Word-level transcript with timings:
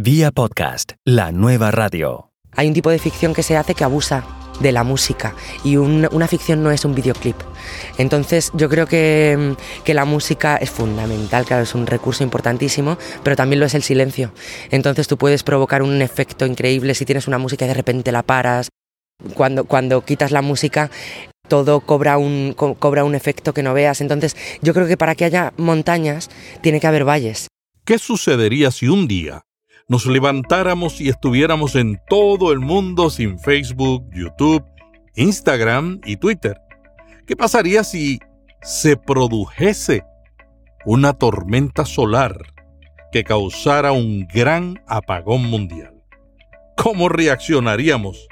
Vía 0.00 0.30
podcast, 0.30 0.92
la 1.04 1.32
nueva 1.32 1.72
radio. 1.72 2.30
Hay 2.54 2.68
un 2.68 2.72
tipo 2.74 2.88
de 2.88 3.00
ficción 3.00 3.34
que 3.34 3.42
se 3.42 3.56
hace 3.56 3.74
que 3.74 3.82
abusa 3.82 4.24
de 4.60 4.70
la 4.70 4.84
música 4.84 5.34
y 5.64 5.74
un- 5.74 6.06
una 6.12 6.28
ficción 6.28 6.62
no 6.62 6.70
es 6.70 6.84
un 6.84 6.94
videoclip. 6.94 7.34
Entonces 7.96 8.52
yo 8.54 8.68
creo 8.68 8.86
que, 8.86 9.56
que 9.82 9.94
la 9.94 10.04
música 10.04 10.56
es 10.56 10.70
fundamental, 10.70 11.44
claro, 11.46 11.64
es 11.64 11.74
un 11.74 11.84
recurso 11.84 12.22
importantísimo, 12.22 12.96
pero 13.24 13.34
también 13.34 13.58
lo 13.58 13.66
es 13.66 13.74
el 13.74 13.82
silencio. 13.82 14.32
Entonces 14.70 15.08
tú 15.08 15.18
puedes 15.18 15.42
provocar 15.42 15.82
un 15.82 16.00
efecto 16.00 16.46
increíble 16.46 16.94
si 16.94 17.04
tienes 17.04 17.26
una 17.26 17.38
música 17.38 17.64
y 17.64 17.68
de 17.68 17.74
repente 17.74 18.12
la 18.12 18.22
paras. 18.22 18.68
Cuando, 19.34 19.64
cuando 19.64 20.04
quitas 20.04 20.30
la 20.30 20.42
música 20.42 20.92
todo 21.48 21.80
cobra 21.80 22.18
un, 22.18 22.52
co- 22.56 22.74
cobra 22.76 23.02
un 23.02 23.16
efecto 23.16 23.52
que 23.52 23.64
no 23.64 23.74
veas. 23.74 24.00
Entonces 24.00 24.36
yo 24.62 24.74
creo 24.74 24.86
que 24.86 24.96
para 24.96 25.16
que 25.16 25.24
haya 25.24 25.52
montañas 25.56 26.30
tiene 26.60 26.78
que 26.78 26.86
haber 26.86 27.04
valles. 27.04 27.48
¿Qué 27.84 27.98
sucedería 27.98 28.70
si 28.70 28.86
un 28.86 29.08
día 29.08 29.42
nos 29.88 30.04
levantáramos 30.04 31.00
y 31.00 31.08
estuviéramos 31.08 31.74
en 31.74 31.98
todo 32.08 32.52
el 32.52 32.60
mundo 32.60 33.08
sin 33.08 33.38
Facebook, 33.38 34.06
YouTube, 34.12 34.64
Instagram 35.14 36.00
y 36.04 36.18
Twitter? 36.18 36.60
¿Qué 37.26 37.34
pasaría 37.36 37.82
si 37.84 38.20
se 38.60 38.96
produjese 38.98 40.04
una 40.84 41.14
tormenta 41.14 41.86
solar 41.86 42.36
que 43.10 43.24
causara 43.24 43.92
un 43.92 44.26
gran 44.26 44.82
apagón 44.86 45.44
mundial? 45.44 45.94
¿Cómo 46.76 47.08
reaccionaríamos 47.08 48.28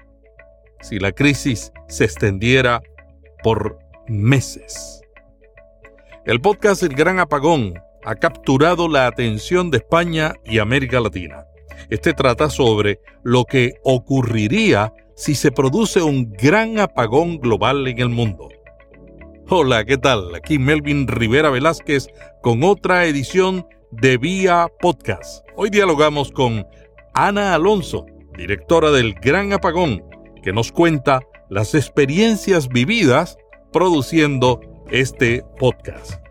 si 0.82 0.98
la 0.98 1.12
crisis 1.12 1.73
se 1.88 2.04
extendiera 2.04 2.82
por 3.42 3.78
meses? 4.06 5.00
El 6.26 6.40
podcast 6.40 6.82
El 6.82 6.95
Gran 6.95 7.18
Apagón 7.18 7.74
ha 8.06 8.15
capturado 8.15 8.88
la 8.88 9.09
atención 9.09 9.73
de 9.73 9.78
España 9.78 10.34
y 10.45 10.60
América 10.60 11.01
Latina. 11.01 11.45
Este 11.91 12.15
trata 12.15 12.48
sobre 12.48 13.01
lo 13.24 13.45
que 13.45 13.74
ocurriría 13.82 14.92
si 15.16 15.34
se 15.34 15.51
produce 15.51 16.01
un 16.02 16.30
gran 16.30 16.79
apagón 16.79 17.38
global 17.38 17.88
en 17.88 17.98
el 17.98 18.09
mundo. 18.09 18.48
Hola, 19.48 19.85
¿qué 19.85 19.98
tal? 19.98 20.37
Aquí 20.37 20.57
Melvin 20.57 21.09
Rivera 21.09 21.51
Velázquez 21.51 22.07
con 22.43 22.63
otra 22.63 23.07
edición 23.07 23.66
de 23.90 24.18
Vía 24.18 24.68
Podcast. 24.80 25.45
Hoy 25.57 25.70
dialogamos 25.70 26.30
con 26.30 26.65
Ana 27.13 27.54
Alonso, 27.54 28.07
directora 28.38 28.93
del 28.93 29.15
Gran 29.15 29.52
Apagón, 29.52 30.04
que 30.45 30.52
nos 30.52 30.70
cuenta 30.70 31.23
las 31.51 31.74
experiencias 31.74 32.68
vividas 32.68 33.37
produciendo 33.73 34.60
este 34.91 35.43
podcast. 35.59 36.24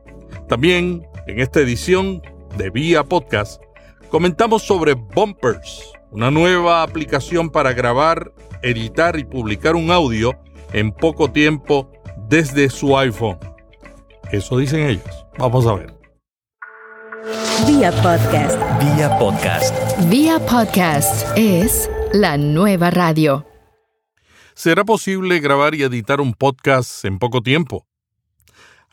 También 0.48 1.06
en 1.28 1.40
esta 1.40 1.60
edición 1.60 2.22
de 2.58 2.70
Vía 2.70 3.04
Podcast 3.04 3.62
comentamos 4.10 4.64
sobre 4.64 4.94
Bumpers, 4.94 5.92
una 6.12 6.32
nueva 6.32 6.84
aplicación 6.84 7.50
para 7.50 7.74
grabar, 7.74 8.32
editar 8.62 9.18
y 9.18 9.26
publicar 9.26 9.76
un 9.76 9.92
audio 9.92 10.34
en 10.74 10.92
poco 10.92 11.32
tiempo 11.32 11.92
desde 12.30 12.70
su 12.70 12.98
iPhone. 12.98 13.40
Eso 14.32 14.58
dicen 14.58 14.88
ellos. 14.88 15.26
Vamos 15.38 15.66
a 15.68 15.74
ver. 15.74 15.94
Vía 17.68 17.92
podcast. 17.92 18.60
Vía 18.80 19.18
podcast. 19.18 20.10
Vía 20.10 20.40
podcast 20.46 21.28
es 21.36 21.90
la 22.14 22.38
nueva 22.38 22.92
radio. 22.92 23.46
¿Será 24.54 24.86
posible 24.86 25.40
grabar 25.40 25.76
y 25.76 25.84
editar 25.84 26.22
un 26.22 26.34
podcast 26.34 27.04
en 27.04 27.20
poco 27.20 27.42
tiempo? 27.42 27.86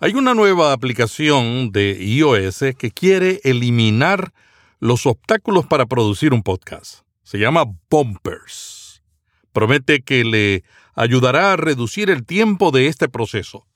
Hay 0.04 0.14
una 0.14 0.34
nueva 0.34 0.72
aplicación 0.72 1.70
de 1.70 1.92
iOS 1.92 2.64
que 2.76 2.90
quiere 2.90 3.40
eliminar 3.44 4.32
los 4.80 5.06
obstáculos 5.06 5.64
para 5.66 5.86
producir 5.86 6.34
un 6.34 6.42
podcast. 6.42 7.04
Se 7.22 7.38
llama 7.38 7.66
Bumpers. 7.88 9.04
Promete 9.52 10.02
que 10.02 10.24
le 10.24 10.64
ayudará 10.96 11.52
a 11.52 11.56
reducir 11.56 12.10
el 12.10 12.26
tiempo 12.26 12.72
de 12.72 12.88
este 12.88 13.08
proceso. 13.08 13.68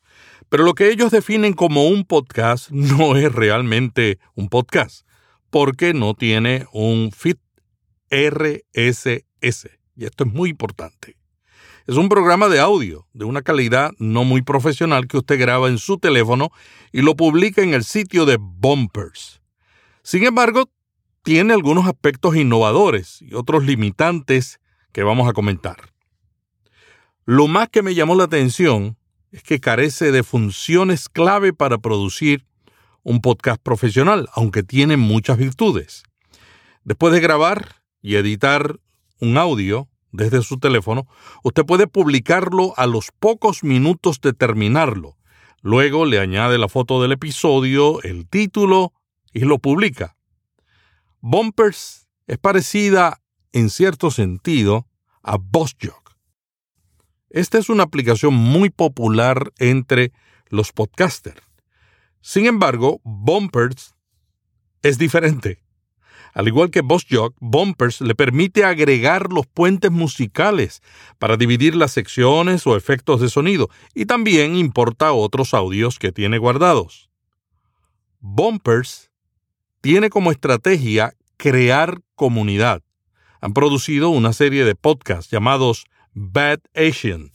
Pero 0.48 0.65
lo 0.65 0.75
que 0.75 0.91
ellos 0.91 1.13
definen 1.13 1.53
como 1.53 1.86
un 1.86 2.05
podcast 2.05 2.73
no 2.73 3.15
es 3.17 3.33
realmente 3.33 4.19
un 4.35 4.48
podcast, 4.48 5.07
porque 5.51 5.95
no 5.95 6.15
tiene 6.15 6.67
un 6.73 7.13
feed 7.13 7.36
RSS. 8.11 9.70
Y 9.95 10.05
esto 10.05 10.25
es 10.25 10.33
muy 10.33 10.51
importante. 10.51 11.17
Es 11.86 11.97
un 11.97 12.08
programa 12.08 12.48
de 12.48 12.58
audio 12.58 13.07
de 13.13 13.24
una 13.24 13.42
calidad 13.42 13.92
no 13.98 14.24
muy 14.24 14.42
profesional 14.42 15.07
que 15.07 15.19
usted 15.19 15.39
graba 15.39 15.69
en 15.69 15.79
su 15.79 15.98
teléfono 15.98 16.51
y 16.91 17.02
lo 17.02 17.14
publica 17.14 17.63
en 17.63 17.74
el 17.74 17.85
sitio 17.85 18.27
de 18.27 18.39
Bumpers. 18.41 19.41
Sin 20.02 20.24
embargo, 20.24 20.69
tiene 21.23 21.55
algunos 21.55 21.86
aspectos 21.86 22.35
innovadores 22.35 23.23
y 23.23 23.35
otros 23.35 23.64
limitantes 23.64 24.58
que 24.91 25.05
vamos 25.05 25.29
a 25.29 25.33
comentar. 25.33 25.77
Lo 27.24 27.47
más 27.47 27.69
que 27.69 27.83
me 27.83 27.95
llamó 27.95 28.17
la 28.17 28.24
atención 28.24 28.97
es 29.30 29.45
que 29.45 29.61
carece 29.61 30.11
de 30.11 30.24
funciones 30.24 31.08
clave 31.08 31.53
para 31.53 31.79
producir 31.79 32.47
un 33.05 33.20
podcast 33.20 33.63
profesional, 33.63 34.29
aunque 34.35 34.64
tiene 34.64 34.97
muchas 34.97 35.39
virtudes. 35.39 36.03
Después 36.83 37.13
de 37.13 37.20
grabar 37.20 37.77
y 38.03 38.17
editar 38.17 38.80
un 39.20 39.39
audio 39.39 39.89
desde 40.12 40.42
su 40.42 40.58
teléfono, 40.58 41.06
usted 41.42 41.64
puede 41.64 41.86
publicarlo 41.86 42.74
a 42.77 42.86
los 42.86 43.11
pocos 43.18 43.64
minutos 43.64 44.20
de 44.20 44.33
terminarlo. 44.33 45.17
Luego 45.62 46.05
le 46.06 46.20
añade 46.20 46.58
la 46.58 46.68
foto 46.68 47.02
del 47.02 47.12
episodio, 47.12 48.02
el 48.02 48.28
título 48.28 48.92
y 49.33 49.40
lo 49.40 49.58
publica. 49.58 50.17
Bumpers 51.20 52.08
es 52.27 52.39
parecida, 52.39 53.20
en 53.52 53.70
cierto 53.70 54.11
sentido, 54.11 54.86
a 55.22 55.39
BossJock. 55.39 56.17
Esta 57.30 57.58
es 57.58 57.68
una 57.68 57.83
aplicación 57.83 58.34
muy 58.34 58.70
popular 58.70 59.52
entre 59.58 60.12
los 60.48 60.73
podcasters. 60.73 61.42
Sin 62.20 62.46
embargo, 62.46 63.00
Bumpers 63.05 63.94
es 64.83 64.98
diferente. 64.98 65.66
Al 66.36 66.48
igual 66.48 66.70
que 66.70 66.83
BossJock, 66.83 67.35
Bumpers 67.41 68.02
le 68.02 68.14
permite 68.14 68.63
agregar 68.63 69.33
los 69.33 69.47
puentes 69.47 69.91
musicales 69.91 70.83
para 71.19 71.39
dividir 71.39 71.74
las 71.74 71.92
secciones 71.92 72.67
o 72.67 72.77
efectos 72.77 73.23
de 73.23 73.30
sonido 73.30 73.70
y 73.95 74.05
también 74.05 74.55
importa 74.55 75.13
otros 75.13 75.55
audios 75.55 75.98
que 75.98 76.13
tiene 76.13 76.36
guardados. 76.36 77.08
Bumpers 78.20 79.11
tiene 79.80 80.11
como 80.11 80.30
estrategia 80.30 81.14
crear 81.39 82.02
comunidad. 82.17 82.83
Han 83.41 83.55
producido 83.55 84.11
una 84.11 84.35
serie 84.35 84.67
de 84.67 84.74
podcasts 84.74 85.30
llamados 85.30 85.86
Bad 86.13 86.58
Asian. 86.74 87.33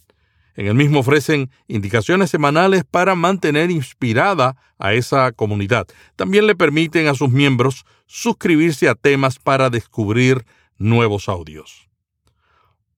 En 0.54 0.66
el 0.66 0.74
mismo 0.74 1.00
ofrecen 1.00 1.50
indicaciones 1.66 2.30
semanales 2.30 2.84
para 2.88 3.16
mantener 3.16 3.72
inspirada 3.72 4.56
a 4.78 4.92
esa 4.92 5.32
comunidad. 5.32 5.88
También 6.14 6.46
le 6.46 6.54
permiten 6.54 7.08
a 7.08 7.14
sus 7.14 7.30
miembros 7.30 7.84
suscribirse 8.14 8.90
a 8.90 8.94
temas 8.94 9.38
para 9.38 9.70
descubrir 9.70 10.44
nuevos 10.76 11.30
audios. 11.30 11.88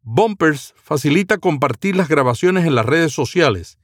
Bumpers 0.02 0.74
facilita 0.76 1.38
compartir 1.38 1.94
las 1.94 2.08
grabaciones 2.08 2.66
en 2.66 2.74
las 2.74 2.84
redes 2.84 3.12
sociales 3.12 3.78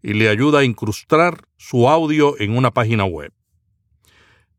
y 0.00 0.14
le 0.14 0.28
ayuda 0.28 0.60
a 0.60 0.64
incrustar 0.64 1.42
su 1.56 1.88
audio 1.88 2.38
en 2.38 2.56
una 2.56 2.70
página 2.70 3.04
web. 3.04 3.32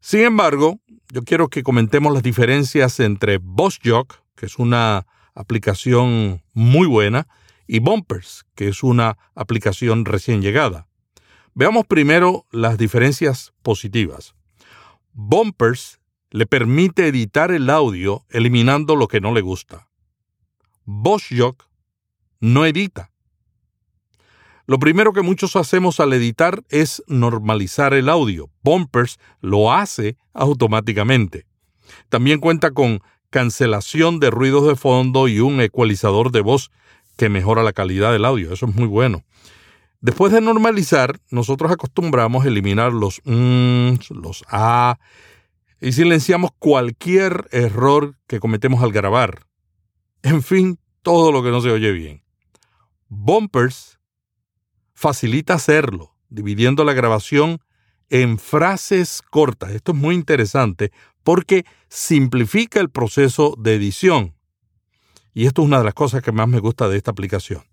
Sin 0.02 0.20
embargo, 0.20 0.82
yo 1.14 1.24
quiero 1.24 1.48
que 1.48 1.64
comentemos 1.64 2.14
las 2.14 2.24
diferencias 2.24 3.00
entre 3.00 3.38
BossJock, 3.42 4.16
que 4.36 4.48
es 4.48 4.60
una 4.60 5.08
aplicación 5.34 6.44
muy 6.52 6.88
buena, 6.88 7.30
y 7.68 7.80
Bumpers, 7.80 8.46
que 8.54 8.68
es 8.68 8.84
una 8.84 9.18
aplicación 9.34 10.04
recién 10.04 10.42
llegada. 10.42 10.90
Veamos 11.54 11.86
primero 11.88 12.46
las 12.52 12.78
diferencias 12.78 13.54
positivas. 13.64 14.36
Bumpers 15.14 15.97
le 16.38 16.46
permite 16.46 17.08
editar 17.08 17.50
el 17.50 17.68
audio 17.68 18.24
eliminando 18.30 18.96
lo 18.96 19.08
que 19.08 19.20
no 19.20 19.34
le 19.34 19.42
gusta. 19.42 19.88
BossJock 20.86 21.68
no 22.40 22.64
edita. 22.68 23.10
Lo 24.68 24.78
primero 24.78 25.14
que 25.14 25.24
muchos 25.24 25.56
hacemos 25.56 26.00
al 26.00 26.14
editar 26.14 26.64
es 26.70 27.02
normalizar 27.08 27.96
el 27.96 28.08
audio. 28.08 28.52
Bumpers 28.62 29.18
lo 29.42 29.74
hace 29.74 30.16
automáticamente. 30.36 31.48
También 32.08 32.40
cuenta 32.40 32.70
con 32.70 33.02
cancelación 33.32 34.20
de 34.20 34.30
ruidos 34.30 34.68
de 34.68 34.76
fondo 34.76 35.28
y 35.28 35.40
un 35.40 35.60
ecualizador 35.60 36.32
de 36.32 36.42
voz 36.42 36.70
que 37.18 37.30
mejora 37.30 37.64
la 37.64 37.74
calidad 37.74 38.12
del 38.12 38.26
audio. 38.26 38.54
Eso 38.54 38.68
es 38.68 38.76
muy 38.76 38.86
bueno. 38.86 39.24
Después 40.02 40.32
de 40.32 40.42
normalizar, 40.42 41.20
nosotros 41.32 41.72
acostumbramos 41.72 42.46
eliminar 42.46 42.94
los 42.94 43.22
mms, 43.26 44.12
los 44.12 44.44
a 44.50 45.00
y 45.80 45.92
silenciamos 45.92 46.52
cualquier 46.58 47.48
error 47.52 48.18
que 48.28 48.40
cometemos 48.40 48.84
al 48.84 48.92
grabar. 48.92 49.46
En 50.24 50.42
fin, 50.42 50.80
todo 51.02 51.32
lo 51.32 51.44
que 51.44 51.52
no 51.52 51.62
se 51.62 51.72
oye 51.72 51.92
bien. 51.92 52.24
Bumpers 53.10 54.00
facilita 54.94 55.54
hacerlo, 55.54 56.16
dividiendo 56.30 56.84
la 56.84 56.94
grabación 56.94 57.60
en 58.10 58.40
frases 58.40 59.22
cortas. 59.30 59.72
Esto 59.72 59.92
es 59.92 59.98
muy 59.98 60.16
interesante 60.16 60.92
porque 61.24 61.66
simplifica 61.90 62.80
el 62.80 62.90
proceso 62.90 63.56
de 63.58 63.76
edición. 63.76 64.36
Y 65.34 65.46
esto 65.46 65.62
es 65.62 65.68
una 65.68 65.80
de 65.80 65.84
las 65.84 65.94
cosas 65.94 66.24
que 66.24 66.32
más 66.32 66.48
me 66.48 66.60
gusta 66.60 66.90
de 66.90 66.98
esta 66.98 67.12
aplicación. 67.12 67.64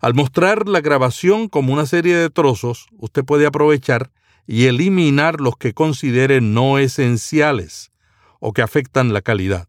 Al 0.00 0.14
mostrar 0.14 0.68
la 0.68 0.80
grabación 0.80 1.48
como 1.48 1.72
una 1.72 1.86
serie 1.86 2.14
de 2.14 2.30
trozos, 2.30 2.86
usted 2.98 3.24
puede 3.24 3.46
aprovechar 3.46 4.12
y 4.46 4.66
eliminar 4.66 5.40
los 5.40 5.56
que 5.56 5.74
considere 5.74 6.40
no 6.40 6.78
esenciales 6.78 7.92
o 8.40 8.52
que 8.52 8.62
afectan 8.62 9.12
la 9.12 9.22
calidad. 9.22 9.68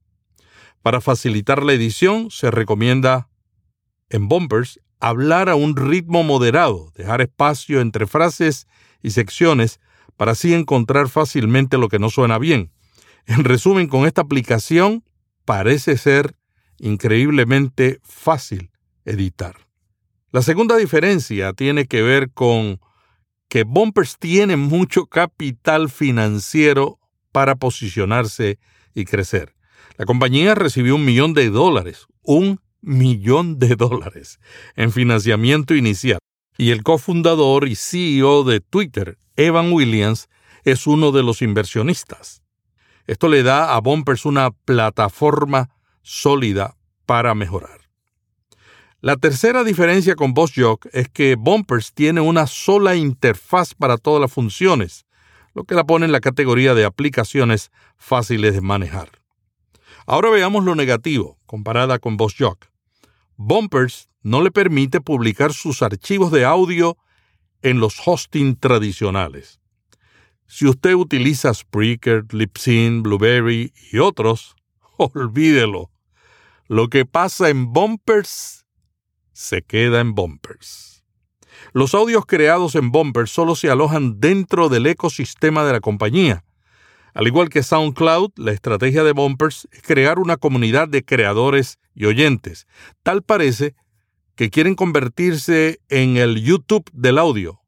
Para 0.81 1.01
facilitar 1.01 1.63
la 1.63 1.73
edición, 1.73 2.29
se 2.31 2.51
recomienda 2.51 3.29
en 4.09 4.27
bumpers 4.27 4.79
hablar 4.99 5.49
a 5.49 5.55
un 5.55 5.75
ritmo 5.75 6.23
moderado, 6.23 6.91
dejar 6.95 7.21
espacio 7.21 7.81
entre 7.81 8.07
frases 8.07 8.67
y 9.01 9.11
secciones 9.11 9.79
para 10.15 10.31
así 10.31 10.53
encontrar 10.53 11.09
fácilmente 11.09 11.77
lo 11.77 11.89
que 11.89 11.99
no 11.99 12.09
suena 12.09 12.39
bien. 12.39 12.71
En 13.25 13.43
resumen, 13.43 13.87
con 13.87 14.05
esta 14.05 14.21
aplicación 14.21 15.03
parece 15.45 15.97
ser 15.97 16.35
increíblemente 16.79 17.99
fácil 18.03 18.71
editar. 19.05 19.67
La 20.31 20.41
segunda 20.41 20.77
diferencia 20.77 21.53
tiene 21.53 21.85
que 21.85 22.01
ver 22.01 22.31
con 22.31 22.79
que 23.49 23.63
Bumpers 23.63 24.17
tiene 24.17 24.57
mucho 24.57 25.05
capital 25.05 25.89
financiero 25.89 26.99
para 27.31 27.55
posicionarse 27.55 28.59
y 28.93 29.05
crecer. 29.05 29.55
La 29.97 30.05
compañía 30.05 30.55
recibió 30.55 30.95
un 30.95 31.05
millón 31.05 31.33
de 31.33 31.49
dólares, 31.49 32.07
un 32.23 32.59
millón 32.81 33.59
de 33.59 33.75
dólares 33.75 34.39
en 34.75 34.91
financiamiento 34.91 35.75
inicial. 35.75 36.19
Y 36.57 36.71
el 36.71 36.83
cofundador 36.83 37.67
y 37.67 37.75
CEO 37.75 38.43
de 38.43 38.59
Twitter, 38.59 39.17
Evan 39.35 39.71
Williams, 39.71 40.29
es 40.63 40.87
uno 40.87 41.11
de 41.11 41.23
los 41.23 41.41
inversionistas. 41.41 42.41
Esto 43.05 43.29
le 43.29 43.43
da 43.43 43.75
a 43.75 43.79
Bumpers 43.79 44.25
una 44.25 44.51
plataforma 44.51 45.69
sólida 46.01 46.75
para 47.05 47.35
mejorar. 47.35 47.76
La 48.99 49.15
tercera 49.15 49.63
diferencia 49.63 50.15
con 50.15 50.33
BossJock 50.33 50.87
es 50.91 51.07
que 51.07 51.35
Bumpers 51.35 51.93
tiene 51.93 52.19
una 52.19 52.47
sola 52.47 52.95
interfaz 52.95 53.75
para 53.75 53.97
todas 53.97 54.19
las 54.19 54.33
funciones, 54.33 55.05
lo 55.53 55.65
que 55.65 55.75
la 55.75 55.83
pone 55.83 56.07
en 56.07 56.11
la 56.11 56.19
categoría 56.19 56.73
de 56.73 56.83
aplicaciones 56.83 57.69
fáciles 57.95 58.55
de 58.55 58.61
manejar. 58.61 59.11
Ahora 60.07 60.31
veamos 60.31 60.63
lo 60.63 60.73
negativo, 60.73 61.37
comparada 61.45 61.99
con 61.99 62.17
BossJock. 62.17 62.65
Bumpers 63.35 64.09
no 64.23 64.41
le 64.41 64.49
permite 64.49 64.99
publicar 64.99 65.53
sus 65.53 65.83
archivos 65.83 66.31
de 66.31 66.45
audio 66.45 66.97
en 67.61 67.79
los 67.79 68.01
hosting 68.03 68.55
tradicionales. 68.55 69.59
Si 70.47 70.65
usted 70.65 70.95
utiliza 70.95 71.53
Spreaker, 71.53 72.25
Libsyn, 72.31 73.03
Blueberry 73.03 73.73
y 73.91 73.99
otros, 73.99 74.55
olvídelo. 74.97 75.91
Lo 76.67 76.89
que 76.89 77.05
pasa 77.05 77.49
en 77.49 77.71
Bumpers 77.73 78.65
se 79.37 79.61
queda 79.61 79.99
en 79.99 80.15
Bumpers. 80.15 81.03
Los 81.71 81.93
audios 81.93 82.25
creados 82.25 82.73
en 82.73 82.91
Bumpers 82.91 83.29
solo 83.29 83.55
se 83.55 83.69
alojan 83.69 84.19
dentro 84.19 84.67
del 84.67 84.87
ecosistema 84.87 85.63
de 85.63 85.73
la 85.73 85.79
compañía. 85.79 86.43
Al 87.13 87.27
igual 87.27 87.49
que 87.49 87.61
SoundCloud, 87.61 88.31
la 88.37 88.51
estrategia 88.51 89.03
de 89.03 89.11
Bumpers 89.11 89.67
es 89.71 89.83
crear 89.83 90.17
una 90.17 90.37
comunidad 90.37 90.87
de 90.87 91.05
creadores 91.05 91.77
y 91.93 92.05
oyentes. 92.05 92.65
Tal 93.03 93.21
parece 93.21 93.75
que 94.35 94.49
quieren 94.49 94.73
convertirse 94.73 95.81
en 95.87 96.17
el 96.17 96.41
YouTube 96.41 96.89
del 96.91 97.19
audio. 97.19 97.61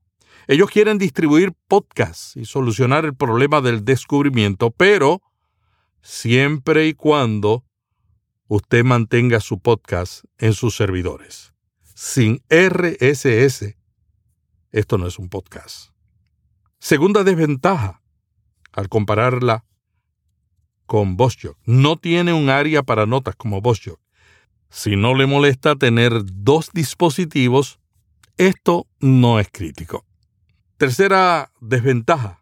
Ellos 0.48 0.72
quieren 0.72 0.98
distribuir 0.98 1.54
podcasts 1.68 2.36
y 2.36 2.46
solucionar 2.46 3.06
el 3.06 3.14
problema 3.14 3.62
del 3.62 3.86
descubrimiento, 3.86 4.72
pero 4.72 5.22
siempre 6.02 6.88
y 6.88 6.96
cuando 6.96 7.64
usted 8.48 8.84
mantenga 8.84 9.40
su 9.40 9.60
podcast 9.60 10.24
en 10.40 10.54
sus 10.54 10.76
servidores 10.76 11.54
sin 12.00 12.42
RSS, 12.48 13.76
esto 14.72 14.98
no 14.98 15.06
es 15.06 15.20
un 15.20 15.28
podcast. 15.28 15.92
Segunda 16.80 17.26
desventaja, 17.26 18.02
al 18.72 18.88
compararla 18.88 19.66
con 20.86 21.18
BossJock, 21.18 21.58
no 21.66 21.98
tiene 21.98 22.32
un 22.32 22.50
área 22.50 22.84
para 22.84 23.06
notas 23.06 23.36
como 23.36 23.60
BossJock. 23.60 24.00
Si 24.70 24.96
no 24.96 25.14
le 25.14 25.26
molesta 25.26 25.76
tener 25.76 26.14
dos 26.24 26.70
dispositivos, 26.72 27.82
esto 28.38 28.88
no 29.02 29.42
es 29.42 29.50
crítico. 29.52 30.06
Tercera 30.78 31.52
desventaja, 31.60 32.42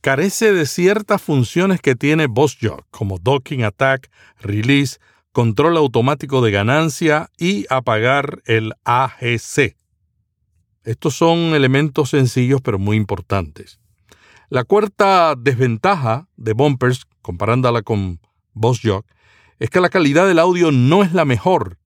carece 0.00 0.52
de 0.52 0.66
ciertas 0.66 1.20
funciones 1.20 1.80
que 1.80 1.96
tiene 1.96 2.28
BossJock, 2.28 2.86
como 2.92 3.18
Docking 3.18 3.64
Attack, 3.64 4.12
Release, 4.38 5.00
control 5.36 5.76
automático 5.76 6.40
de 6.40 6.50
ganancia 6.50 7.28
y 7.36 7.66
apagar 7.68 8.40
el 8.46 8.72
AGC. 8.84 9.76
Estos 10.82 11.14
son 11.14 11.54
elementos 11.54 12.08
sencillos 12.08 12.62
pero 12.62 12.78
muy 12.78 12.96
importantes. 12.96 13.78
La 14.48 14.64
cuarta 14.64 15.34
desventaja 15.36 16.26
de 16.38 16.54
Bumpers, 16.54 17.04
comparándola 17.20 17.82
con 17.82 18.18
BossJock, 18.54 19.04
es 19.58 19.68
que 19.68 19.82
la 19.82 19.90
calidad 19.90 20.26
del 20.26 20.38
audio 20.38 20.72
no 20.72 21.02
es 21.02 21.12
la 21.12 21.26
mejor 21.26 21.76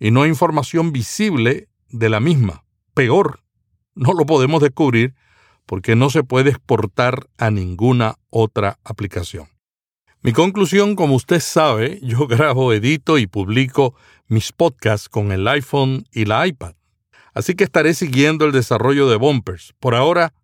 y 0.00 0.10
no 0.10 0.22
hay 0.22 0.30
información 0.30 0.90
visible 0.90 1.68
de 1.90 2.08
la 2.08 2.18
misma. 2.18 2.64
Peor, 2.92 3.44
no 3.94 4.14
lo 4.14 4.26
podemos 4.26 4.60
descubrir 4.62 5.14
porque 5.64 5.94
no 5.94 6.10
se 6.10 6.24
puede 6.24 6.50
exportar 6.50 7.28
a 7.38 7.52
ninguna 7.52 8.16
otra 8.30 8.80
aplicación. 8.82 9.46
Mi 10.22 10.34
conclusión, 10.34 10.96
como 10.96 11.14
usted 11.14 11.40
sabe, 11.40 11.98
yo 12.02 12.26
grabo, 12.28 12.74
edito 12.74 13.16
y 13.16 13.26
publico 13.26 13.94
mis 14.28 14.52
podcasts 14.52 15.08
con 15.08 15.32
el 15.32 15.48
iPhone 15.48 16.04
y 16.12 16.26
la 16.26 16.46
iPad. 16.46 16.74
Así 17.32 17.54
que 17.54 17.64
estaré 17.64 17.94
siguiendo 17.94 18.44
el 18.44 18.52
desarrollo 18.52 19.08
de 19.08 19.16
Bumpers. 19.16 19.72
Por 19.80 19.94
ahora, 19.94 20.34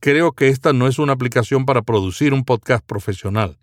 creo 0.00 0.32
que 0.32 0.48
esta 0.48 0.72
no 0.72 0.88
es 0.88 0.98
una 0.98 1.12
aplicación 1.12 1.64
para 1.64 1.82
producir 1.82 2.34
un 2.34 2.44
podcast 2.44 2.84
profesional. 2.84 3.56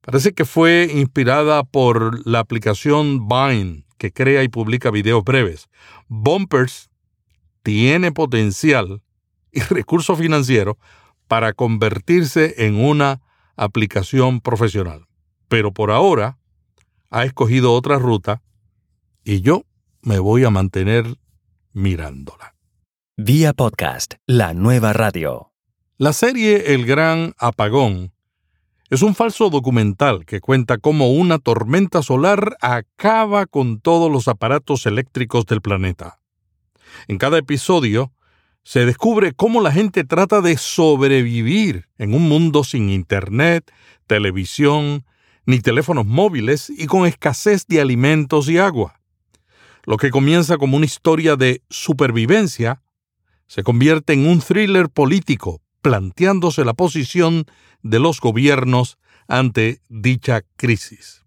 Parece 0.00 0.32
que 0.32 0.46
fue 0.46 0.88
inspirada 0.94 1.62
por 1.64 2.26
la 2.26 2.38
aplicación 2.38 3.28
Vine, 3.28 3.84
que 3.98 4.12
crea 4.12 4.44
y 4.44 4.48
publica 4.48 4.90
videos 4.90 5.24
breves. 5.24 5.68
Bumpers 6.08 6.88
tiene 7.62 8.12
potencial 8.12 9.02
y 9.52 9.60
recursos 9.68 10.18
financieros 10.18 10.76
para 11.28 11.52
convertirse 11.52 12.66
en 12.66 12.76
una 12.76 13.20
aplicación 13.56 14.40
profesional. 14.40 15.06
Pero 15.48 15.72
por 15.72 15.90
ahora 15.90 16.38
ha 17.10 17.24
escogido 17.24 17.72
otra 17.72 17.98
ruta 17.98 18.42
y 19.24 19.40
yo 19.40 19.64
me 20.02 20.18
voy 20.18 20.44
a 20.44 20.50
mantener 20.50 21.16
mirándola. 21.72 22.54
Vía 23.16 23.52
podcast, 23.52 24.14
la 24.26 24.54
nueva 24.54 24.92
radio. 24.92 25.52
La 25.96 26.12
serie 26.12 26.74
El 26.74 26.84
Gran 26.86 27.34
Apagón 27.38 28.12
es 28.90 29.02
un 29.02 29.14
falso 29.14 29.48
documental 29.48 30.26
que 30.26 30.40
cuenta 30.40 30.78
cómo 30.78 31.12
una 31.12 31.38
tormenta 31.38 32.02
solar 32.02 32.56
acaba 32.60 33.46
con 33.46 33.80
todos 33.80 34.10
los 34.10 34.28
aparatos 34.28 34.86
eléctricos 34.86 35.46
del 35.46 35.60
planeta. 35.60 36.20
En 37.08 37.18
cada 37.18 37.38
episodio 37.38 38.12
se 38.64 38.86
descubre 38.86 39.32
cómo 39.32 39.60
la 39.60 39.70
gente 39.70 40.04
trata 40.04 40.40
de 40.40 40.56
sobrevivir 40.56 41.86
en 41.98 42.14
un 42.14 42.28
mundo 42.28 42.64
sin 42.64 42.88
Internet, 42.88 43.70
televisión, 44.06 45.04
ni 45.46 45.60
teléfonos 45.60 46.06
móviles 46.06 46.70
y 46.70 46.86
con 46.86 47.06
escasez 47.06 47.66
de 47.66 47.82
alimentos 47.82 48.48
y 48.48 48.58
agua. 48.58 49.00
Lo 49.84 49.98
que 49.98 50.10
comienza 50.10 50.56
como 50.56 50.78
una 50.78 50.86
historia 50.86 51.36
de 51.36 51.62
supervivencia 51.68 52.82
se 53.46 53.62
convierte 53.62 54.14
en 54.14 54.26
un 54.26 54.40
thriller 54.40 54.88
político 54.88 55.60
planteándose 55.82 56.64
la 56.64 56.72
posición 56.72 57.44
de 57.82 57.98
los 57.98 58.18
gobiernos 58.18 58.96
ante 59.28 59.82
dicha 59.90 60.40
crisis. 60.56 61.22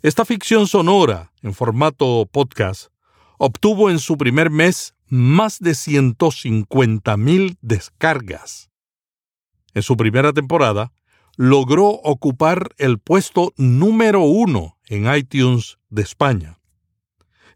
Esta 0.00 0.24
ficción 0.24 0.66
sonora, 0.66 1.32
en 1.42 1.52
formato 1.52 2.26
podcast, 2.32 2.90
obtuvo 3.38 3.90
en 3.90 3.98
su 3.98 4.18
primer 4.18 4.50
mes 4.50 4.94
más 5.06 5.58
de 5.58 5.70
150.000 5.70 7.56
descargas. 7.62 8.70
En 9.74 9.82
su 9.82 9.96
primera 9.96 10.32
temporada, 10.32 10.92
logró 11.36 11.86
ocupar 11.86 12.70
el 12.78 12.98
puesto 12.98 13.52
número 13.56 14.22
uno 14.22 14.76
en 14.86 15.12
iTunes 15.14 15.78
de 15.88 16.02
España. 16.02 16.58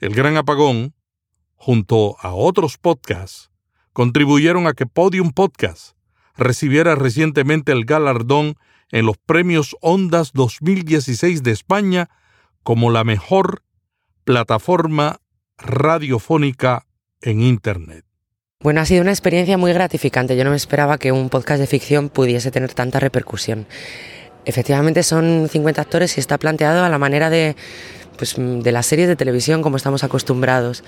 El 0.01 0.15
Gran 0.15 0.37
Apagón, 0.37 0.95
junto 1.57 2.17
a 2.21 2.33
otros 2.33 2.79
podcasts, 2.79 3.51
contribuyeron 3.93 4.67
a 4.67 4.73
que 4.73 4.87
Podium 4.87 5.33
Podcast 5.33 5.97
recibiera 6.37 6.95
recientemente 6.95 7.73
el 7.73 7.85
galardón 7.85 8.57
en 8.91 9.07
los 9.07 9.19
premios 9.19 9.77
Ondas 9.81 10.33
2016 10.33 11.43
de 11.43 11.51
España 11.51 12.09
como 12.63 12.91
la 12.91 13.05
mejor 13.05 13.65
plataforma 14.25 15.22
radiofónica 15.65 16.85
en 17.21 17.41
Internet. 17.43 18.05
Bueno, 18.61 18.81
ha 18.81 18.87
sido 18.87 19.03
una 19.03 19.11
experiencia 19.11 19.59
muy 19.59 19.73
gratificante. 19.73 20.37
Yo 20.37 20.45
no 20.45 20.51
me 20.51 20.57
esperaba 20.57 20.99
que 20.99 21.11
un 21.11 21.31
podcast 21.31 21.61
de 21.61 21.67
ficción 21.67 22.09
pudiese 22.09 22.51
tener 22.51 22.75
tanta 22.75 23.01
repercusión. 23.01 23.67
Efectivamente 24.45 25.03
son 25.03 25.49
50 25.51 25.83
actores 25.83 26.17
y 26.17 26.21
está 26.21 26.39
planteado 26.39 26.85
a 26.85 26.89
la 26.89 26.99
manera 26.99 27.31
de, 27.31 27.57
pues, 28.23 28.37
de 28.39 28.71
las 28.71 28.87
series 28.87 29.09
de 29.09 29.17
televisión 29.17 29.63
como 29.63 29.77
estamos 29.77 30.05
acostumbrados. 30.05 30.85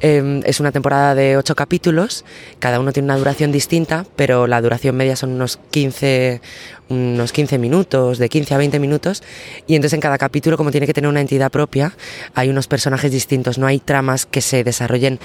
Eh, 0.00 0.42
es 0.44 0.60
una 0.60 0.70
temporada 0.70 1.16
de 1.16 1.36
8 1.36 1.56
capítulos, 1.56 2.24
cada 2.60 2.78
uno 2.78 2.92
tiene 2.92 3.06
una 3.06 3.16
duración 3.16 3.50
distinta, 3.50 4.06
pero 4.14 4.46
la 4.46 4.60
duración 4.60 4.96
media 4.96 5.16
son 5.16 5.30
unos 5.30 5.58
15, 5.72 6.40
unos 6.88 7.32
15 7.32 7.58
minutos, 7.58 8.18
de 8.18 8.28
15 8.28 8.54
a 8.54 8.58
20 8.58 8.78
minutos, 8.78 9.24
y 9.66 9.74
entonces 9.74 9.94
en 9.94 10.00
cada 10.00 10.18
capítulo, 10.18 10.56
como 10.56 10.70
tiene 10.70 10.86
que 10.86 10.94
tener 10.94 11.10
una 11.10 11.20
entidad 11.20 11.50
propia, 11.50 11.96
hay 12.34 12.48
unos 12.48 12.68
personajes 12.68 13.10
distintos, 13.10 13.58
no 13.58 13.66
hay 13.66 13.80
tramas 13.80 14.24
que 14.24 14.40
se 14.40 14.62
desarrollen 14.62 15.18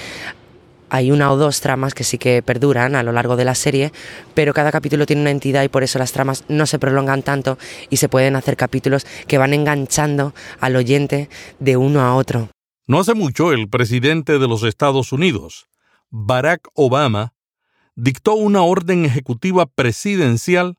hay 0.93 1.09
una 1.09 1.31
o 1.31 1.37
dos 1.37 1.59
tramas 1.59 1.95
que 1.95 2.03
sí 2.03 2.19
que 2.19 2.43
perduran 2.43 2.95
a 2.95 3.01
lo 3.01 3.11
largo 3.11 3.35
de 3.35 3.45
la 3.45 3.55
serie, 3.55 3.91
pero 4.35 4.53
cada 4.53 4.71
capítulo 4.71 5.07
tiene 5.07 5.23
una 5.23 5.31
entidad 5.31 5.63
y 5.63 5.67
por 5.67 5.81
eso 5.81 5.97
las 5.97 6.11
tramas 6.11 6.43
no 6.49 6.67
se 6.67 6.77
prolongan 6.77 7.23
tanto 7.23 7.57
y 7.89 7.97
se 7.97 8.09
pueden 8.09 8.35
hacer 8.35 8.55
capítulos 8.55 9.07
que 9.25 9.39
van 9.39 9.55
enganchando 9.55 10.35
al 10.59 10.75
oyente 10.75 11.29
de 11.57 11.77
uno 11.77 12.01
a 12.01 12.13
otro. 12.13 12.49
No 12.85 12.99
hace 12.99 13.15
mucho 13.15 13.53
el 13.53 13.69
presidente 13.69 14.37
de 14.37 14.47
los 14.47 14.61
Estados 14.61 15.11
Unidos, 15.11 15.65
Barack 16.11 16.67
Obama, 16.75 17.33
dictó 17.95 18.35
una 18.35 18.61
orden 18.61 19.03
ejecutiva 19.03 19.65
presidencial 19.65 20.77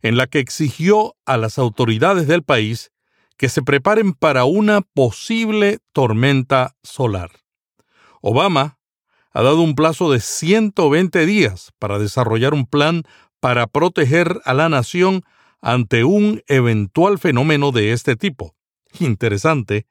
en 0.00 0.16
la 0.16 0.26
que 0.26 0.38
exigió 0.38 1.16
a 1.26 1.36
las 1.36 1.58
autoridades 1.58 2.26
del 2.26 2.42
país 2.42 2.92
que 3.36 3.50
se 3.50 3.60
preparen 3.60 4.14
para 4.14 4.46
una 4.46 4.80
posible 4.80 5.80
tormenta 5.92 6.76
solar. 6.82 7.30
Obama 8.22 8.79
ha 9.32 9.42
dado 9.42 9.60
un 9.60 9.74
plazo 9.74 10.10
de 10.10 10.20
120 10.20 11.26
días 11.26 11.72
para 11.78 11.98
desarrollar 11.98 12.54
un 12.54 12.66
plan 12.66 13.04
para 13.38 13.66
proteger 13.66 14.40
a 14.44 14.54
la 14.54 14.68
nación 14.68 15.22
ante 15.60 16.04
un 16.04 16.42
eventual 16.48 17.18
fenómeno 17.18 17.72
de 17.72 17.92
este 17.92 18.16
tipo. 18.16 18.54
Interesante 18.98 19.86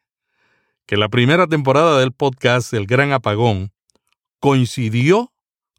que 0.86 0.98
la 0.98 1.10
primera 1.10 1.48
temporada 1.48 2.00
del 2.00 2.12
podcast 2.12 2.74
El 2.74 2.88
Gran 2.88 3.12
Apagón 3.12 3.72
coincidió 4.40 5.34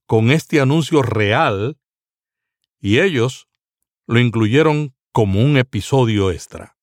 con 0.06 0.30
este 0.30 0.60
anuncio 0.60 1.02
real 1.02 1.78
y 2.80 3.00
ellos 3.00 3.48
lo 4.06 4.20
incluyeron 4.20 4.94
como 5.12 5.42
un 5.42 5.56
episodio 5.56 6.30
extra. 6.30 6.76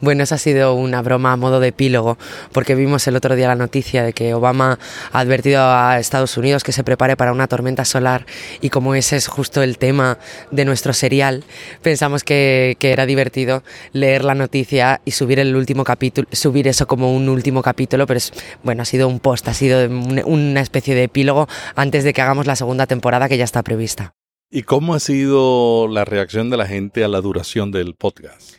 Bueno, 0.00 0.22
esa 0.22 0.36
ha 0.36 0.38
sido 0.38 0.74
una 0.74 1.02
broma 1.02 1.32
a 1.32 1.36
modo 1.36 1.58
de 1.58 1.68
epílogo, 1.68 2.18
porque 2.52 2.76
vimos 2.76 3.08
el 3.08 3.16
otro 3.16 3.34
día 3.34 3.48
la 3.48 3.56
noticia 3.56 4.04
de 4.04 4.12
que 4.12 4.32
Obama 4.32 4.78
ha 5.10 5.18
advertido 5.18 5.60
a 5.60 5.98
Estados 5.98 6.36
Unidos 6.36 6.62
que 6.62 6.70
se 6.70 6.84
prepare 6.84 7.16
para 7.16 7.32
una 7.32 7.48
tormenta 7.48 7.84
solar 7.84 8.24
y 8.60 8.70
como 8.70 8.94
ese 8.94 9.16
es 9.16 9.26
justo 9.26 9.60
el 9.60 9.76
tema 9.76 10.18
de 10.52 10.64
nuestro 10.64 10.92
serial, 10.92 11.42
pensamos 11.82 12.22
que, 12.22 12.76
que 12.78 12.92
era 12.92 13.06
divertido 13.06 13.64
leer 13.92 14.22
la 14.22 14.36
noticia 14.36 15.00
y 15.04 15.10
subir 15.10 15.40
el 15.40 15.56
último 15.56 15.82
capítulo, 15.82 16.28
subir 16.30 16.68
eso 16.68 16.86
como 16.86 17.12
un 17.12 17.28
último 17.28 17.62
capítulo, 17.62 18.06
pero 18.06 18.18
es, 18.18 18.32
bueno, 18.62 18.82
ha 18.82 18.86
sido 18.86 19.08
un 19.08 19.18
post, 19.18 19.48
ha 19.48 19.54
sido 19.54 19.88
una 19.88 20.60
especie 20.60 20.94
de 20.94 21.04
epílogo 21.04 21.48
antes 21.74 22.04
de 22.04 22.12
que 22.12 22.22
hagamos 22.22 22.46
la 22.46 22.54
segunda 22.54 22.86
temporada 22.86 23.28
que 23.28 23.36
ya 23.36 23.44
está 23.44 23.64
prevista. 23.64 24.14
¿Y 24.50 24.62
cómo 24.62 24.94
ha 24.94 25.00
sido 25.00 25.88
la 25.88 26.04
reacción 26.04 26.48
de 26.50 26.56
la 26.56 26.66
gente 26.66 27.04
a 27.04 27.08
la 27.08 27.20
duración 27.20 27.70
del 27.70 27.94
podcast? 27.94 28.57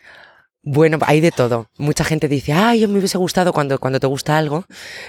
Bueno, 0.62 1.00
hay 1.06 1.22
de 1.22 1.32
todo. 1.32 1.70
Mucha 1.78 2.04
gente 2.04 2.28
dice, 2.28 2.52
ay, 2.52 2.82
yo 2.82 2.90
me 2.90 3.00
hubiese 3.00 3.18
gustado 3.18 3.54
cuando, 3.54 3.80
cuando 3.80 4.00
te 4.02 4.08
gusta 4.08 4.38
algo, 4.38 4.66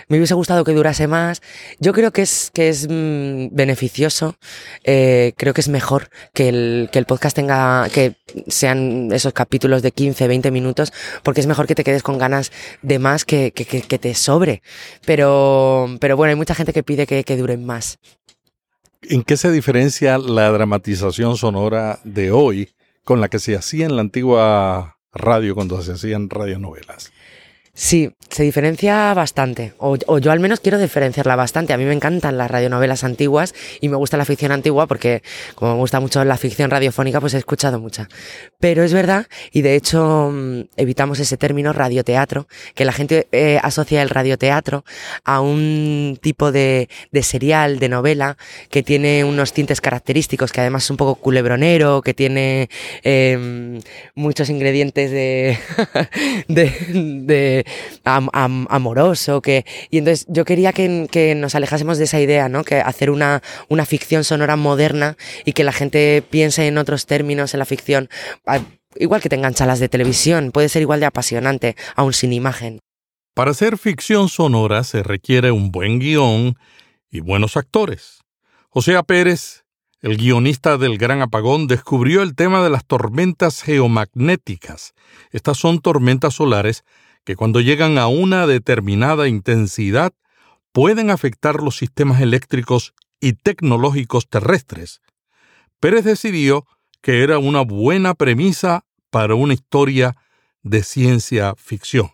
me 0.08 0.16
hubiese 0.16 0.34
gustado 0.34 0.62
que 0.62 0.72
durase 0.72 1.08
más. 1.08 1.42
Yo 1.80 1.92
creo 1.92 2.12
que 2.12 2.22
es, 2.22 2.52
que 2.54 2.68
es 2.68 2.86
mm, 2.88 3.48
beneficioso, 3.50 4.36
eh, 4.84 5.32
creo 5.36 5.52
que 5.52 5.60
es 5.60 5.68
mejor 5.68 6.08
que 6.34 6.48
el, 6.48 6.88
que 6.92 7.00
el 7.00 7.04
podcast 7.04 7.34
tenga, 7.34 7.88
que 7.92 8.14
sean 8.46 9.10
esos 9.10 9.32
capítulos 9.32 9.82
de 9.82 9.90
15, 9.90 10.28
20 10.28 10.52
minutos, 10.52 10.92
porque 11.24 11.40
es 11.40 11.48
mejor 11.48 11.66
que 11.66 11.74
te 11.74 11.82
quedes 11.82 12.04
con 12.04 12.16
ganas 12.16 12.52
de 12.82 13.00
más 13.00 13.24
que, 13.24 13.50
que, 13.50 13.64
que, 13.64 13.98
te 13.98 14.14
sobre. 14.14 14.62
Pero, 15.04 15.88
pero 16.00 16.16
bueno, 16.16 16.30
hay 16.30 16.36
mucha 16.36 16.54
gente 16.54 16.72
que 16.72 16.84
pide 16.84 17.08
que, 17.08 17.24
que 17.24 17.36
duren 17.36 17.66
más. 17.66 17.98
¿En 19.02 19.24
qué 19.24 19.36
se 19.36 19.50
diferencia 19.50 20.16
la 20.16 20.48
dramatización 20.50 21.36
sonora 21.36 21.98
de 22.04 22.30
hoy 22.30 22.70
con 23.02 23.20
la 23.20 23.28
que 23.28 23.40
se 23.40 23.56
hacía 23.56 23.86
en 23.86 23.96
la 23.96 24.02
antigua 24.02 24.99
radio 25.12 25.54
cuando 25.54 25.80
se 25.82 25.92
hacían 25.92 26.30
radionovelas. 26.30 27.12
Sí, 27.72 28.10
se 28.28 28.42
diferencia 28.42 29.14
bastante, 29.14 29.74
o, 29.78 29.96
yo 30.18 30.32
al 30.32 30.40
menos 30.40 30.58
quiero 30.60 30.78
diferenciarla 30.78 31.36
bastante. 31.36 31.72
A 31.72 31.78
mí 31.78 31.84
me 31.84 31.92
encantan 31.92 32.36
las 32.36 32.50
radionovelas 32.50 33.04
antiguas 33.04 33.54
y 33.80 33.88
me 33.88 33.96
gusta 33.96 34.16
la 34.16 34.24
ficción 34.24 34.50
antigua 34.50 34.88
porque 34.88 35.22
como 35.54 35.74
me 35.74 35.78
gusta 35.78 36.00
mucho 36.00 36.24
la 36.24 36.36
ficción 36.36 36.70
radiofónica, 36.70 37.20
pues 37.20 37.34
he 37.34 37.38
escuchado 37.38 37.78
mucha. 37.78 38.08
Pero 38.58 38.82
es 38.82 38.92
verdad, 38.92 39.26
y 39.52 39.62
de 39.62 39.76
hecho 39.76 40.30
mm, 40.32 40.62
evitamos 40.76 41.20
ese 41.20 41.36
término 41.36 41.72
radioteatro, 41.72 42.48
que 42.74 42.84
la 42.84 42.92
gente 42.92 43.28
eh, 43.30 43.60
asocia 43.62 44.02
el 44.02 44.10
radioteatro 44.10 44.84
a 45.24 45.40
un 45.40 46.18
tipo 46.20 46.50
de, 46.52 46.88
de, 47.12 47.22
serial, 47.22 47.78
de 47.78 47.88
novela, 47.88 48.36
que 48.70 48.82
tiene 48.82 49.24
unos 49.24 49.52
tintes 49.52 49.80
característicos, 49.80 50.52
que 50.52 50.60
además 50.60 50.84
es 50.84 50.90
un 50.90 50.96
poco 50.96 51.14
culebronero, 51.14 52.02
que 52.02 52.14
tiene 52.14 52.68
eh, 53.04 53.80
muchos 54.14 54.50
ingredientes 54.50 55.10
de, 55.10 55.58
de, 56.48 56.72
de 57.22 57.59
am, 58.04 58.28
am, 58.32 58.66
amoroso, 58.70 59.40
que, 59.42 59.64
y 59.90 59.98
entonces 59.98 60.26
yo 60.28 60.44
quería 60.44 60.72
que, 60.72 61.08
que, 61.10 61.34
nos 61.34 61.54
alejásemos 61.54 61.98
de 61.98 62.04
esa 62.04 62.20
idea, 62.20 62.48
¿no? 62.48 62.64
Que 62.64 62.76
hacer 62.76 63.10
una, 63.10 63.42
una 63.68 63.86
ficción 63.86 64.24
sonora 64.24 64.56
moderna 64.56 65.16
y 65.44 65.52
que 65.52 65.64
la 65.64 65.72
gente 65.72 66.22
piense 66.28 66.66
en 66.66 66.78
otros 66.78 67.06
términos 67.06 67.54
en 67.54 67.58
la 67.58 67.66
ficción, 67.66 68.08
igual 68.96 69.20
que 69.20 69.28
te 69.28 69.36
engancha 69.36 69.66
las 69.66 69.80
de 69.80 69.88
televisión, 69.88 70.50
puede 70.52 70.68
ser 70.68 70.82
igual 70.82 71.00
de 71.00 71.06
apasionante, 71.06 71.76
aún 71.96 72.12
sin 72.12 72.32
imagen. 72.32 72.80
Para 73.34 73.52
hacer 73.52 73.78
ficción 73.78 74.28
sonora 74.28 74.84
se 74.84 75.02
requiere 75.02 75.50
un 75.52 75.70
buen 75.70 75.98
guion 75.98 76.56
y 77.10 77.20
buenos 77.20 77.56
actores. 77.56 78.20
José 78.68 79.00
Pérez, 79.04 79.64
el 80.00 80.16
guionista 80.16 80.78
del 80.78 80.98
Gran 80.98 81.22
Apagón, 81.22 81.66
descubrió 81.66 82.22
el 82.22 82.34
tema 82.34 82.62
de 82.62 82.70
las 82.70 82.84
tormentas 82.86 83.62
geomagnéticas. 83.62 84.94
Estas 85.30 85.58
son 85.58 85.80
tormentas 85.80 86.34
solares 86.34 86.84
que 87.30 87.36
cuando 87.36 87.60
llegan 87.60 87.96
a 87.96 88.08
una 88.08 88.48
determinada 88.48 89.28
intensidad 89.28 90.12
pueden 90.72 91.10
afectar 91.10 91.62
los 91.62 91.76
sistemas 91.76 92.20
eléctricos 92.20 92.92
y 93.20 93.34
tecnológicos 93.34 94.28
terrestres. 94.28 95.00
Pérez 95.78 96.04
decidió 96.04 96.66
que 97.00 97.22
era 97.22 97.38
una 97.38 97.60
buena 97.60 98.14
premisa 98.14 98.84
para 99.10 99.36
una 99.36 99.54
historia 99.54 100.16
de 100.64 100.82
ciencia 100.82 101.54
ficción. 101.54 102.10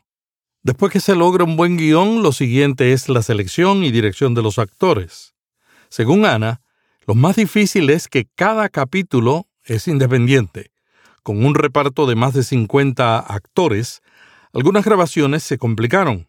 Después 0.62 0.92
que 0.92 1.00
se 1.00 1.16
logra 1.16 1.44
un 1.44 1.56
buen 1.56 1.78
guion, 1.78 2.22
lo 2.22 2.32
siguiente 2.32 2.92
es 2.92 3.08
la 3.08 3.22
selección 3.22 3.84
y 3.84 3.92
dirección 3.92 4.34
de 4.34 4.42
los 4.42 4.58
actores. 4.58 5.34
Según 5.88 6.26
Ana, 6.26 6.60
lo 7.06 7.14
más 7.14 7.36
difícil 7.36 7.88
es 7.88 8.08
que 8.08 8.28
cada 8.34 8.68
capítulo 8.68 9.46
es 9.64 9.88
independiente. 9.88 10.72
Con 11.22 11.42
un 11.42 11.54
reparto 11.54 12.04
de 12.04 12.16
más 12.16 12.34
de 12.34 12.44
50 12.44 13.18
actores, 13.18 14.02
algunas 14.56 14.86
grabaciones 14.86 15.42
se 15.42 15.58
complicaron. 15.58 16.28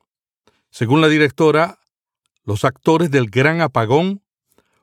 Según 0.70 1.00
la 1.00 1.08
directora, 1.08 1.80
los 2.44 2.66
actores 2.66 3.10
del 3.10 3.30
Gran 3.30 3.62
Apagón 3.62 4.22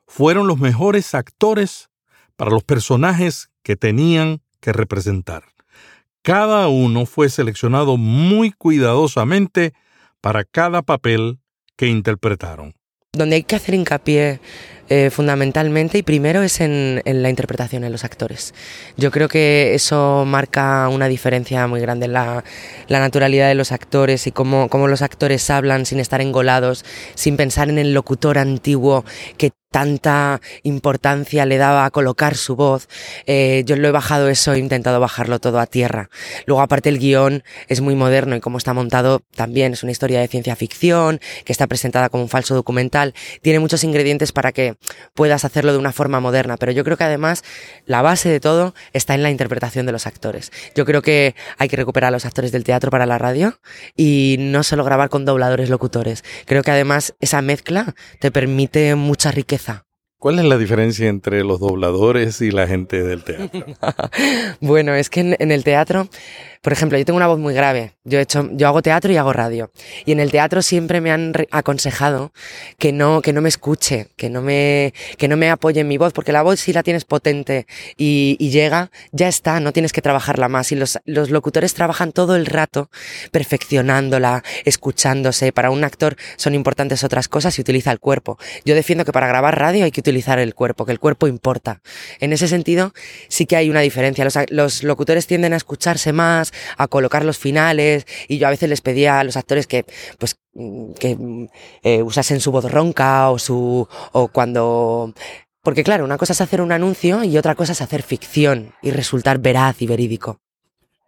fueron 0.07 0.47
los 0.47 0.57
mejores 0.57 1.13
actores 1.13 1.91
para 2.35 2.49
los 2.49 2.63
personajes 2.63 3.51
que 3.61 3.75
tenían 3.75 4.41
que 4.61 4.73
representar. 4.73 5.43
Cada 6.23 6.69
uno 6.69 7.05
fue 7.05 7.29
seleccionado 7.29 7.97
muy 7.97 8.51
cuidadosamente 8.51 9.73
para 10.21 10.43
cada 10.43 10.81
papel 10.81 11.37
que 11.75 11.85
interpretaron. 11.85 12.73
Donde 13.13 13.35
hay 13.35 13.43
que 13.43 13.57
hacer 13.57 13.75
hincapié 13.75 14.39
eh, 14.89 15.09
fundamentalmente 15.09 15.97
y 15.97 16.03
primero 16.03 16.43
es 16.43 16.61
en, 16.61 17.01
en, 17.05 17.23
la 17.23 17.29
interpretación 17.29 17.83
en 17.83 17.91
los 17.91 18.03
actores. 18.03 18.53
Yo 18.97 19.11
creo 19.11 19.27
que 19.27 19.73
eso 19.73 20.25
marca 20.25 20.87
una 20.89 21.07
diferencia 21.07 21.65
muy 21.67 21.81
grande 21.81 22.05
en 22.05 22.13
la, 22.13 22.43
la 22.87 22.99
naturalidad 22.99 23.47
de 23.47 23.55
los 23.55 23.71
actores 23.71 24.27
y 24.27 24.31
cómo, 24.31 24.69
cómo 24.69 24.87
los 24.87 25.01
actores 25.01 25.49
hablan 25.49 25.85
sin 25.85 25.99
estar 25.99 26.21
engolados, 26.21 26.85
sin 27.15 27.35
pensar 27.35 27.69
en 27.69 27.79
el 27.79 27.93
locutor 27.93 28.37
antiguo 28.37 29.05
que 29.37 29.51
tanta 29.71 30.39
importancia 30.63 31.45
le 31.45 31.57
daba 31.57 31.85
a 31.85 31.91
colocar 31.91 32.35
su 32.35 32.55
voz. 32.55 32.87
Eh, 33.25 33.63
yo 33.65 33.75
lo 33.75 33.87
he 33.87 33.91
bajado 33.91 34.29
eso, 34.29 34.53
he 34.53 34.59
intentado 34.59 34.99
bajarlo 34.99 35.39
todo 35.39 35.59
a 35.59 35.65
tierra. 35.65 36.09
Luego, 36.45 36.61
aparte, 36.61 36.87
el 36.89 36.97
guion 36.97 37.43
es 37.67 37.81
muy 37.81 37.95
moderno 37.95 38.35
y 38.35 38.39
como 38.39 38.57
está 38.57 38.73
montado 38.73 39.21
también 39.35 39.73
es 39.73 39.83
una 39.83 39.91
historia 39.91 40.21
de 40.21 40.27
ciencia 40.27 40.55
ficción, 40.55 41.19
que 41.43 41.51
está 41.51 41.67
presentada 41.67 42.09
como 42.09 42.23
un 42.23 42.29
falso 42.29 42.55
documental. 42.55 43.13
Tiene 43.41 43.59
muchos 43.59 43.83
ingredientes 43.83 44.31
para 44.31 44.51
que 44.51 44.77
puedas 45.13 45.43
hacerlo 45.43 45.73
de 45.73 45.79
una 45.79 45.91
forma 45.91 46.19
moderna, 46.19 46.55
pero 46.57 46.71
yo 46.71 46.83
creo 46.83 46.95
que 46.95 47.03
además 47.03 47.43
la 47.85 48.01
base 48.01 48.29
de 48.29 48.39
todo 48.39 48.73
está 48.93 49.13
en 49.13 49.23
la 49.23 49.29
interpretación 49.29 49.85
de 49.85 49.91
los 49.91 50.07
actores. 50.07 50.51
Yo 50.75 50.85
creo 50.85 51.01
que 51.01 51.35
hay 51.57 51.67
que 51.67 51.75
recuperar 51.75 52.09
a 52.09 52.11
los 52.11 52.25
actores 52.25 52.53
del 52.53 52.63
teatro 52.63 52.91
para 52.91 53.05
la 53.05 53.17
radio 53.17 53.59
y 53.97 54.37
no 54.39 54.63
solo 54.63 54.83
grabar 54.83 55.09
con 55.09 55.25
dobladores 55.25 55.69
locutores. 55.69 56.23
Creo 56.45 56.63
que 56.63 56.71
además 56.71 57.13
esa 57.19 57.41
mezcla 57.41 57.93
te 58.19 58.31
permite 58.31 58.95
mucha 58.95 59.31
riqueza 59.31 59.64
¿Cuál 60.17 60.39
es 60.39 60.45
la 60.45 60.57
diferencia 60.57 61.07
entre 61.07 61.43
los 61.43 61.59
dobladores 61.59 62.41
y 62.41 62.49
la 62.49 62.67
gente 62.67 63.03
del 63.03 63.23
teatro? 63.23 63.63
bueno, 64.59 64.95
es 64.95 65.09
que 65.09 65.19
en, 65.19 65.35
en, 65.37 65.51
el 65.51 65.63
teatro, 65.63 66.07
por 66.65 66.73
ejemplo, 66.73 66.97
yo 66.97 67.05
tengo 67.05 67.17
una 67.17 67.27
voz 67.27 67.37
muy 67.37 67.53
grave. 67.53 67.93
Yo, 68.05 68.17
he 68.17 68.23
hecho, 68.23 68.49
yo 68.53 68.67
hago 68.67 68.81
teatro 68.81 69.13
y 69.13 69.17
hago 69.17 69.31
radio. 69.31 69.69
Y 70.03 70.13
en 70.13 70.19
el 70.19 70.31
teatro 70.31 70.63
siempre 70.63 70.99
me 70.99 71.11
han 71.11 71.31
aconsejado 71.51 72.33
que 72.79 72.91
no, 72.91 73.21
que 73.21 73.33
no 73.33 73.41
me 73.41 73.49
escuche, 73.49 74.07
que 74.15 74.31
no 74.31 74.41
me, 74.41 74.91
que 75.19 75.27
no 75.27 75.37
me 75.37 75.51
apoye 75.51 75.81
en 75.81 75.87
mi 75.87 75.99
voz, 75.99 76.11
porque 76.11 76.31
la 76.31 76.41
voz 76.41 76.59
si 76.59 76.73
la 76.73 76.81
tienes 76.81 77.05
potente 77.05 77.67
y, 77.97 78.35
y 78.39 78.49
llega, 78.49 78.89
ya 79.11 79.27
está, 79.27 79.59
no 79.59 79.73
tienes 79.73 79.93
que 79.93 80.01
trabajarla 80.01 80.49
más. 80.49 80.71
Y 80.71 80.75
los, 80.75 80.97
los 81.05 81.29
locutores 81.29 81.75
trabajan 81.75 82.11
todo 82.11 82.35
el 82.35 82.47
rato 82.47 82.89
perfeccionándola, 83.29 84.43
escuchándose. 84.63 85.51
Para 85.51 85.69
un 85.69 85.83
actor 85.83 86.15
son 86.35 86.55
importantes 86.55 87.03
otras 87.03 87.27
cosas 87.27 87.59
y 87.59 87.61
utiliza 87.61 87.91
el 87.91 87.99
cuerpo. 87.99 88.39
Yo 88.65 88.73
defiendo 88.73 89.05
que 89.05 89.11
para 89.11 89.27
grabar 89.27 89.59
radio 89.59 89.85
hay 89.85 89.91
que 89.91 89.99
utilizar 89.99 90.39
el 90.39 90.55
cuerpo, 90.55 90.87
que 90.87 90.93
el 90.93 90.99
cuerpo 90.99 91.27
importa. 91.27 91.83
En 92.19 92.33
ese 92.33 92.47
sentido, 92.47 92.91
sí 93.27 93.45
que 93.45 93.55
hay 93.55 93.69
una 93.69 93.81
diferencia. 93.81 94.23
Los, 94.23 94.35
los, 94.49 94.81
locutores 94.81 95.27
tienden 95.27 95.53
a 95.53 95.57
escucharse 95.57 96.11
más, 96.11 96.53
a 96.77 96.87
colocar 96.87 97.25
los 97.25 97.37
finales, 97.37 98.05
y 98.27 98.37
yo 98.37 98.47
a 98.47 98.51
veces 98.51 98.69
les 98.69 98.81
pedía 98.81 99.19
a 99.19 99.23
los 99.23 99.37
actores 99.37 99.67
que, 99.67 99.85
pues, 100.17 100.37
que 100.99 101.47
eh, 101.83 102.01
usasen 102.01 102.39
su 102.39 102.51
voz 102.51 102.71
ronca 102.71 103.29
o 103.29 103.39
su, 103.39 103.87
o 104.11 104.27
cuando 104.29 105.13
porque 105.65 105.83
claro, 105.83 106.05
una 106.05 106.19
cosa 106.19 106.33
es 106.33 106.41
hacer 106.41 106.61
un 106.61 106.71
anuncio 106.71 107.23
y 107.23 107.39
otra 107.39 107.55
cosa 107.55 107.71
es 107.71 107.81
hacer 107.81 108.03
ficción 108.03 108.75
y 108.83 108.91
resultar 108.91 109.39
veraz 109.39 109.81
y 109.81 109.87
verídico. 109.87 110.39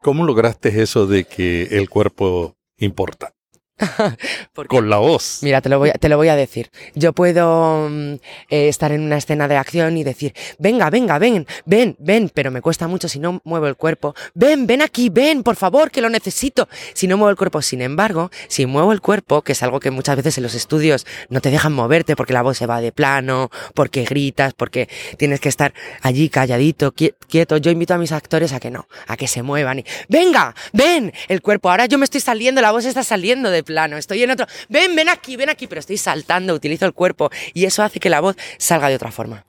¿Cómo 0.01 0.25
lograste 0.25 0.81
eso 0.81 1.05
de 1.05 1.25
que 1.25 1.77
el 1.77 1.89
cuerpo 1.89 2.55
importa? 2.77 3.36
Con 4.67 4.89
la 4.89 4.97
voz. 4.97 5.39
Mira, 5.41 5.61
te 5.61 5.69
lo 5.69 5.79
voy 5.79 5.89
a, 5.89 5.93
te 5.93 6.09
lo 6.09 6.17
voy 6.17 6.29
a 6.29 6.35
decir. 6.35 6.71
Yo 6.95 7.13
puedo 7.13 7.87
eh, 7.89 8.19
estar 8.49 8.91
en 8.91 9.01
una 9.01 9.17
escena 9.17 9.47
de 9.47 9.55
acción 9.55 9.97
y 9.97 10.03
decir, 10.03 10.33
venga, 10.57 10.89
venga, 10.89 11.19
ven, 11.19 11.45
ven, 11.65 11.95
ven, 11.99 12.31
pero 12.33 12.49
me 12.49 12.61
cuesta 12.61 12.87
mucho 12.87 13.07
si 13.07 13.19
no 13.19 13.41
muevo 13.43 13.67
el 13.67 13.75
cuerpo. 13.75 14.15
Ven, 14.33 14.65
ven 14.65 14.81
aquí, 14.81 15.09
ven, 15.09 15.43
por 15.43 15.55
favor, 15.55 15.91
que 15.91 16.01
lo 16.01 16.09
necesito. 16.09 16.67
Si 16.93 17.07
no 17.07 17.17
muevo 17.17 17.29
el 17.29 17.37
cuerpo, 17.37 17.61
sin 17.61 17.81
embargo, 17.81 18.31
si 18.47 18.65
muevo 18.65 18.91
el 18.93 19.01
cuerpo, 19.01 19.43
que 19.43 19.51
es 19.51 19.61
algo 19.61 19.79
que 19.79 19.91
muchas 19.91 20.15
veces 20.15 20.37
en 20.37 20.43
los 20.43 20.55
estudios 20.55 21.05
no 21.29 21.41
te 21.41 21.51
dejan 21.51 21.73
moverte 21.73 22.15
porque 22.15 22.33
la 22.33 22.41
voz 22.41 22.57
se 22.57 22.65
va 22.65 22.81
de 22.81 22.91
plano, 22.91 23.51
porque 23.75 24.05
gritas, 24.05 24.53
porque 24.53 24.89
tienes 25.17 25.39
que 25.39 25.49
estar 25.49 25.73
allí 26.01 26.29
calladito, 26.29 26.93
quieto. 26.93 27.57
Yo 27.57 27.69
invito 27.69 27.93
a 27.93 27.97
mis 27.97 28.11
actores 28.11 28.53
a 28.53 28.59
que 28.59 28.71
no, 28.71 28.87
a 29.07 29.17
que 29.17 29.27
se 29.27 29.43
muevan 29.43 29.79
y, 29.79 29.85
venga, 30.09 30.55
ven, 30.73 31.13
el 31.27 31.41
cuerpo. 31.41 31.69
Ahora 31.69 31.85
yo 31.85 31.97
me 31.99 32.05
estoy 32.05 32.21
saliendo, 32.21 32.61
la 32.61 32.71
voz 32.71 32.85
está 32.85 33.03
saliendo 33.03 33.51
de 33.51 33.66
plano, 33.67 33.97
estoy 33.97 34.23
en 34.23 34.31
otro, 34.31 34.47
ven, 34.69 34.95
ven 34.95 35.09
aquí, 35.09 35.35
ven 35.35 35.49
aquí, 35.49 35.67
pero 35.67 35.79
estoy 35.79 35.97
saltando, 35.97 36.55
utilizo 36.55 36.85
el 36.85 36.93
cuerpo 36.93 37.29
y 37.53 37.65
eso 37.65 37.83
hace 37.83 37.99
que 37.99 38.09
la 38.09 38.21
voz 38.21 38.35
salga 38.57 38.89
de 38.89 38.95
otra 38.95 39.11
forma. 39.11 39.45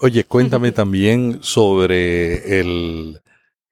Oye, 0.00 0.24
cuéntame 0.24 0.72
también 0.72 1.38
sobre 1.42 2.58
el, 2.58 3.20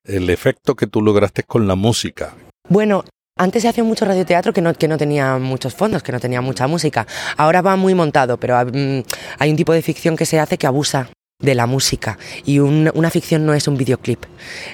el 0.05 0.31
efecto 0.31 0.77
que 0.77 0.87
tú 0.87 1.01
lograste 1.01 1.43
con 1.43 1.67
la 1.67 1.75
música. 1.75 2.35
Bueno, 2.69 3.03
antes 3.39 3.63
se 3.63 3.69
hacía 3.69 3.83
mucho 3.85 4.05
radioteatro 4.05 4.53
que 4.53 4.61
no, 4.61 4.75
que 4.75 4.89
no 4.89 4.99
tenía 4.99 5.39
muchos 5.39 5.75
fondos, 5.75 6.03
que 6.03 6.13
no 6.13 6.21
tenía 6.21 6.41
mucha 6.41 6.67
música. 6.67 7.07
Ahora 7.37 7.63
va 7.63 7.77
muy 7.77 7.95
montado, 7.95 8.37
pero 8.37 8.61
um, 8.61 9.03
hay 9.39 9.51
un 9.51 9.57
tipo 9.57 9.73
de 9.73 9.81
ficción 9.81 10.17
que 10.17 10.27
se 10.27 10.39
hace 10.39 10.59
que 10.59 10.67
abusa 10.67 11.09
de 11.41 11.55
la 11.55 11.67
música 11.67 12.19
y 12.45 12.59
un, 12.59 12.91
una 12.95 13.11
ficción 13.11 13.47
no 13.47 13.55
es 13.55 13.69
un 13.69 13.77
videoclip. 13.77 14.25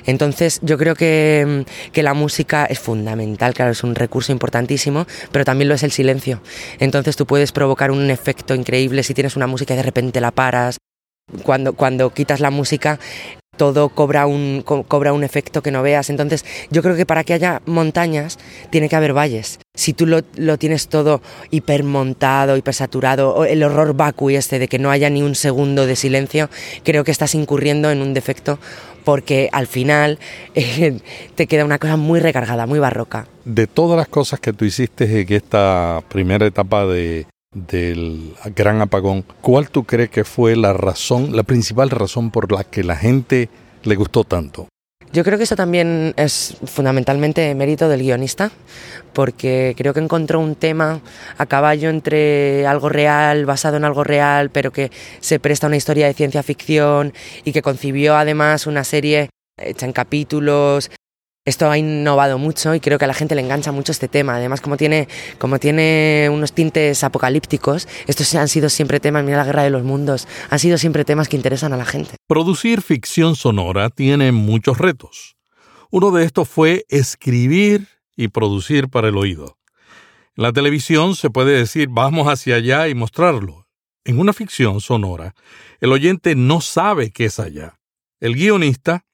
Entonces 0.07 0.61
yo 0.63 0.79
creo 0.79 0.95
que, 0.95 1.67
que, 1.93 2.03
la 2.03 2.15
música 2.15 2.65
es 2.65 2.79
fundamental, 2.79 3.53
claro, 3.53 3.73
es 3.73 3.85
un 3.85 3.95
recurso 3.95 4.33
importantísimo, 4.33 5.07
pero 5.31 5.45
también 5.45 5.69
lo 5.69 5.75
es 5.75 5.83
el 5.83 5.93
silencio. 5.93 6.41
Entonces 6.79 7.17
tú 7.17 7.27
puedes 7.27 7.53
provocar 7.53 7.91
un 7.91 8.11
efecto 8.11 8.55
increíble 8.55 9.03
si 9.03 9.13
tienes 9.13 9.37
una 9.37 9.47
música 9.47 9.75
y 9.75 9.77
de 9.77 9.83
repente 9.83 10.21
la 10.23 10.31
paras. 10.31 10.79
Cuando, 11.43 11.73
cuando 11.75 12.11
quitas 12.11 12.41
la 12.41 12.51
música 12.51 12.99
todo 13.57 13.89
cobra 13.89 14.27
un, 14.27 14.63
co 14.65 14.83
cobra 14.85 15.13
un 15.13 15.25
efecto 15.25 15.63
que 15.63 15.71
no 15.71 15.83
veas. 15.83 16.11
Entonces, 16.11 16.45
yo 16.71 16.83
creo 16.83 16.97
que 16.97 17.07
para 17.07 17.25
que 17.25 17.33
haya 17.33 17.63
montañas, 17.67 18.39
tiene 18.71 18.89
que 18.89 18.97
haber 18.97 19.15
valles. 19.15 19.59
Si 19.75 19.93
tú 19.93 20.07
lo, 20.07 20.21
lo 20.37 20.59
tienes 20.59 20.89
todo 20.89 21.21
hipermontado, 21.51 22.57
hipersaturado, 22.57 23.45
el 23.45 23.63
horror 23.63 23.95
vacui 23.95 24.37
este 24.37 24.59
de 24.59 24.69
que 24.69 24.79
no 24.79 24.91
haya 24.91 25.11
ni 25.11 25.23
un 25.23 25.35
segundo 25.35 25.87
de 25.87 25.97
silencio, 25.97 26.51
creo 26.85 27.05
que 27.05 27.11
estás 27.11 27.35
incurriendo 27.35 27.91
en 27.91 28.03
un 28.03 28.15
defecto 28.15 28.59
porque 29.05 29.49
al 29.53 29.67
final 29.67 30.19
eh, 30.55 30.99
te 31.35 31.47
queda 31.47 31.65
una 31.65 31.79
cosa 31.79 31.97
muy 31.97 32.21
recargada, 32.21 32.67
muy 32.67 32.79
barroca. 32.79 33.27
De 33.45 33.67
todas 33.67 33.97
las 33.97 34.09
cosas 34.09 34.41
que 34.41 34.53
tú 34.53 34.65
hiciste 34.65 35.21
en 35.21 35.33
esta 35.33 36.03
primera 36.09 36.47
etapa 36.47 36.87
de, 36.87 37.27
del 37.55 38.35
gran 38.55 38.81
apagón, 38.81 39.25
¿cuál 39.41 39.71
tú 39.71 39.85
crees 39.85 40.11
que 40.11 40.25
fue 40.25 40.57
la 40.57 40.73
razón, 40.73 41.35
la 41.35 41.45
principal 41.45 41.91
razón 41.91 42.31
por 42.31 42.53
la 42.53 42.65
que 42.65 42.85
la 42.85 42.97
gente 42.97 43.49
le 43.85 43.95
gustó 43.95 44.25
tanto? 44.25 44.69
Yo 45.13 45.23
creo 45.23 45.39
que 45.39 45.45
eso 45.45 45.55
también 45.55 46.13
es 46.17 46.57
fundamentalmente 46.65 47.55
mérito 47.55 47.89
del 47.89 48.03
guionista, 48.03 48.51
porque 49.13 49.75
creo 49.77 49.95
que 49.95 50.01
encontró 50.01 50.41
un 50.41 50.57
tema 50.57 51.01
a 51.39 51.47
caballo 51.47 51.89
entre 51.89 52.67
algo 52.67 52.89
real, 52.89 53.47
basado 53.47 53.77
en 53.77 53.85
algo 53.85 54.03
real, 54.03 54.51
pero 54.51 54.73
que 54.73 54.91
se 55.21 55.39
presta 55.39 55.67
a 55.67 55.69
una 55.69 55.77
historia 55.77 56.09
de 56.09 56.15
ciencia 56.15 56.43
ficción 56.43 57.13
y 57.45 57.53
que 57.53 57.63
concibió 57.63 58.17
además 58.17 58.67
una 58.67 58.83
serie 58.83 59.31
hecha 59.57 59.87
en 59.87 59.93
capítulos, 59.93 60.91
esto 61.45 61.71
ha 61.71 61.77
innovado 61.77 62.39
mucho 62.39 62.75
y 62.75 62.81
creo 62.81 62.99
que 62.99 63.05
a 63.05 63.09
la 63.09 63.15
gente 63.15 63.35
le 63.35 63.43
engancha 63.43 63.71
mucho 63.71 63.93
este 63.93 64.09
tema. 64.09 64.37
Además, 64.37 64.63
como 64.63 64.77
tiene, 64.77 65.09
como 65.39 65.59
tiene 65.59 66.29
unos 66.33 66.53
tintes 66.53 67.05
apocalípticos, 67.05 67.87
estos 68.07 68.35
han 68.35 68.49
sido 68.49 68.71
siempre 68.71 68.99
temas, 68.99 69.25
mira 69.25 69.37
la 69.37 69.45
guerra 69.45 69.63
de 69.63 69.71
los 69.71 69.85
mundos, 69.85 70.27
han 70.49 70.59
sido 70.59 70.79
siempre 70.79 71.05
temas 71.05 71.29
que 71.29 71.37
interesan 71.37 71.75
a 71.75 71.77
la 71.77 71.85
gente. 71.85 72.17
Producir 72.27 72.81
ficción 72.81 73.37
sonora 73.37 73.91
tiene 73.91 74.33
muchos 74.33 74.79
retos. 74.79 75.37
Uno 75.91 76.11
de 76.11 76.25
estos 76.25 76.49
fue 76.49 76.87
escribir 76.89 77.89
y 78.17 78.29
producir 78.29 78.89
para 78.89 79.09
el 79.09 79.17
oído. 79.17 79.59
En 80.37 80.45
la 80.45 80.53
televisión 80.53 81.15
se 81.15 81.29
puede 81.29 81.53
decir 81.53 81.89
vamos 81.91 82.27
hacia 82.27 82.57
allá 82.57 82.89
y 82.89 82.95
mostrarlo. 82.95 83.67
En 84.07 84.19
una 84.19 84.33
ficción 84.33 84.81
sonora, 84.81 85.35
el 85.81 85.93
oyente 85.93 86.35
no 86.35 86.61
sabe 86.61 87.11
qué 87.11 87.27
es 87.27 87.39
allá. 87.39 87.79
El 88.19 88.35
guionista 88.35 89.05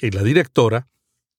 y 0.00 0.10
la 0.10 0.22
directora 0.22 0.89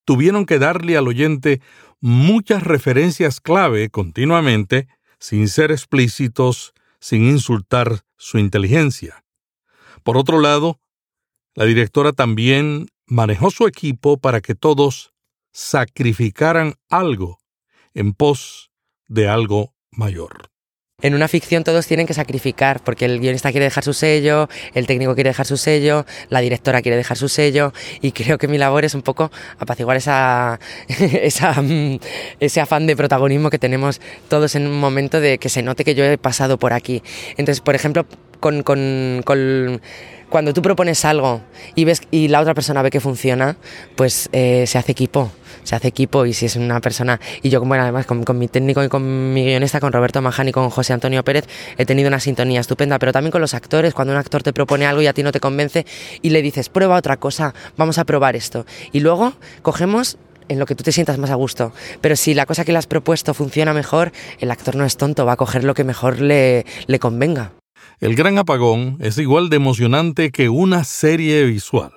tuvieron 0.06 0.46
que 0.46 0.60
darle 0.60 0.98
al 0.98 1.08
oyente 1.08 1.62
muchas 2.00 2.64
referencias 2.64 3.40
clave 3.40 3.90
continuamente, 3.90 4.88
sin 5.20 5.48
ser 5.48 5.72
explícitos, 5.72 6.74
sin 7.00 7.24
insultar 7.26 8.02
su 8.18 8.38
inteligencia. 8.38 9.24
Por 10.04 10.18
otro 10.18 10.40
lado, 10.40 10.80
la 11.54 11.66
directora 11.66 12.12
también 12.14 12.88
manejó 13.06 13.52
su 13.52 13.68
equipo 13.68 14.18
para 14.18 14.42
que 14.42 14.56
todos 14.56 15.14
sacrificaran 15.52 16.76
algo 16.90 17.40
en 17.94 18.14
pos 18.14 18.72
de 19.08 19.28
algo 19.28 19.74
mayor 19.92 20.51
en 21.02 21.14
una 21.14 21.28
ficción 21.28 21.64
todos 21.64 21.88
tienen 21.88 22.08
que 22.08 22.14
sacrificar, 22.14 22.82
porque 22.84 23.06
el 23.06 23.20
guionista 23.20 23.52
quiere 23.52 23.66
dejar 23.66 23.84
su 23.84 23.94
sello, 23.94 24.50
el 24.74 24.88
técnico 24.88 25.16
quiere 25.16 25.30
dejar 25.30 25.46
su 25.46 25.58
sello, 25.58 26.06
la 26.30 26.40
directora 26.42 26.82
quiere 26.82 26.98
dejar 26.98 27.18
su 27.18 27.30
sello, 27.30 27.74
y 28.02 28.12
creo 28.12 28.38
que 28.38 28.48
mi 28.48 28.58
labor 28.58 28.86
es 28.86 28.96
un 28.96 29.02
poco 29.02 29.32
apaciguar 29.60 29.98
esa, 29.98 30.60
esa, 31.00 31.62
mm, 31.62 32.00
ese 32.40 32.62
afán 32.62 32.88
de 32.88 32.96
protagonismo 32.96 33.50
que 33.50 33.60
tenemos 33.60 34.02
todos 34.28 34.56
en 34.56 34.68
un 34.68 34.80
momento 34.80 35.20
de 35.20 35.38
que 35.38 35.50
se 35.50 35.62
note 35.62 35.84
que 35.84 35.96
yo 35.96 36.06
he 36.06 36.18
pasado 36.18 36.58
por 36.58 36.74
aquí. 36.74 37.02
Entonces, 37.32 37.62
por 37.62 37.76
ejemplo, 37.76 38.06
con, 38.40 38.64
con, 38.64 39.22
con 39.24 39.82
cuando 40.32 40.54
tú 40.54 40.64
propones 40.64 41.06
algo 41.06 41.42
y 41.76 41.86
ves 41.86 42.02
y 42.10 42.30
la 42.30 42.42
otra 42.42 42.56
persona 42.56 42.82
ve 42.82 42.90
que 42.90 43.00
funciona, 43.00 43.58
pues 43.96 44.30
eh, 44.32 44.66
se 44.66 44.80
hace 44.80 44.94
equipo 44.94 45.30
se 45.64 45.76
hace 45.76 45.88
equipo 45.88 46.26
y 46.26 46.34
si 46.34 46.48
es 46.48 46.56
una 46.56 46.80
persona, 46.82 47.20
y 47.42 47.50
yo 47.50 47.62
bueno, 47.62 47.84
además 47.84 48.06
con, 48.06 48.24
con 48.24 48.38
mi 48.40 48.48
técnico 48.48 48.84
y 48.84 48.90
con 48.90 49.34
mi 49.34 49.44
guionista, 49.44 49.80
con 49.80 49.94
Roberto 49.94 50.22
Majani 50.22 50.50
y 50.50 50.54
con 50.54 50.70
José 50.70 50.94
Antonio 50.94 51.24
Pérez, 51.24 51.46
he 51.78 51.86
tenido 51.86 52.08
una 52.08 52.20
sintonía 52.20 52.60
estupenda, 52.60 53.00
pero 53.00 53.12
también 53.12 53.32
con 53.32 53.42
los 53.42 53.54
actores, 53.54 53.94
cuando 53.94 54.14
un 54.14 54.20
actor 54.20 54.44
te 54.44 54.54
propone 54.54 54.86
algo 54.86 55.02
y 55.02 55.08
a 55.08 55.14
ti 55.14 55.24
no 55.24 55.32
te 55.32 55.40
convence 55.40 55.86
y 56.22 56.30
le 56.30 56.42
dices, 56.42 56.70
prueba 56.70 56.96
otra 56.96 57.18
cosa, 57.18 57.54
vamos 57.78 57.98
a 57.98 58.06
probar 58.06 58.36
esto. 58.36 58.66
Y 58.92 59.02
luego 59.02 59.34
cogemos 59.62 60.18
en 60.48 60.60
lo 60.60 60.66
que 60.66 60.76
tú 60.76 60.84
te 60.84 60.92
sientas 60.92 61.18
más 61.18 61.30
a 61.30 61.36
gusto. 61.36 61.74
Pero 62.02 62.16
si 62.16 62.34
la 62.34 62.46
cosa 62.46 62.66
que 62.66 62.72
le 62.72 62.78
has 62.78 62.88
propuesto 62.88 63.34
funciona 63.34 63.74
mejor, 63.74 64.12
el 64.40 64.52
actor 64.52 64.76
no 64.76 64.86
es 64.86 64.98
tonto, 64.98 65.26
va 65.26 65.34
a 65.34 65.38
coger 65.38 65.64
lo 65.64 65.74
que 65.74 65.84
mejor 65.84 66.20
le, 66.20 66.66
le 66.88 67.00
convenga. 67.00 67.52
El 68.02 68.16
Gran 68.16 68.40
Apagón 68.40 68.98
es 69.00 69.20
igual 69.20 69.50
de 69.52 69.58
emocionante 69.58 70.32
que 70.32 70.50
una 70.50 70.84
serie 70.86 71.46
visual. 71.46 71.94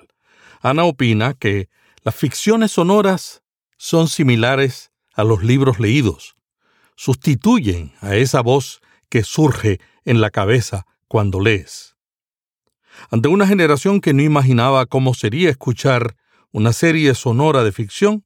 Ana 0.61 0.83
opina 0.83 1.33
que 1.33 1.67
las 2.03 2.13
ficciones 2.13 2.73
sonoras 2.73 3.41
son 3.77 4.07
similares 4.07 4.91
a 5.15 5.23
los 5.23 5.43
libros 5.43 5.79
leídos. 5.79 6.35
Sustituyen 6.95 7.91
a 8.01 8.15
esa 8.17 8.41
voz 8.41 8.81
que 9.09 9.23
surge 9.23 9.79
en 10.03 10.21
la 10.21 10.29
cabeza 10.29 10.85
cuando 11.07 11.39
lees. 11.39 11.95
Ante 13.09 13.27
una 13.27 13.47
generación 13.47 13.99
que 13.99 14.13
no 14.13 14.21
imaginaba 14.21 14.85
cómo 14.85 15.15
sería 15.15 15.49
escuchar 15.49 16.15
una 16.51 16.71
serie 16.71 17.15
sonora 17.15 17.63
de 17.63 17.71
ficción, 17.71 18.23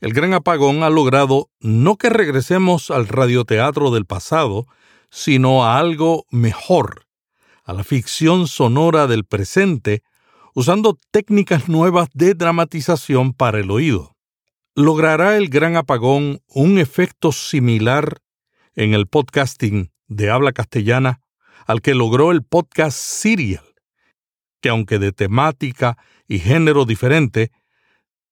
el 0.00 0.14
gran 0.14 0.34
apagón 0.34 0.82
ha 0.82 0.90
logrado 0.90 1.48
no 1.60 1.94
que 1.94 2.10
regresemos 2.10 2.90
al 2.90 3.06
radioteatro 3.06 3.92
del 3.92 4.04
pasado, 4.04 4.66
sino 5.10 5.64
a 5.64 5.78
algo 5.78 6.26
mejor, 6.32 7.03
a 7.64 7.72
la 7.72 7.82
ficción 7.82 8.46
sonora 8.46 9.06
del 9.06 9.24
presente 9.24 10.02
usando 10.54 10.98
técnicas 11.10 11.68
nuevas 11.68 12.08
de 12.12 12.34
dramatización 12.34 13.32
para 13.32 13.58
el 13.58 13.70
oído. 13.70 14.14
¿Logrará 14.76 15.36
el 15.36 15.48
gran 15.48 15.76
apagón 15.76 16.42
un 16.48 16.78
efecto 16.78 17.32
similar 17.32 18.18
en 18.74 18.94
el 18.94 19.06
podcasting 19.06 19.92
de 20.06 20.30
habla 20.30 20.52
castellana 20.52 21.20
al 21.66 21.80
que 21.80 21.94
logró 21.94 22.30
el 22.30 22.42
podcast 22.42 22.96
Serial, 22.98 23.64
que 24.60 24.68
aunque 24.68 24.98
de 24.98 25.12
temática 25.12 25.96
y 26.28 26.38
género 26.38 26.84
diferente, 26.84 27.50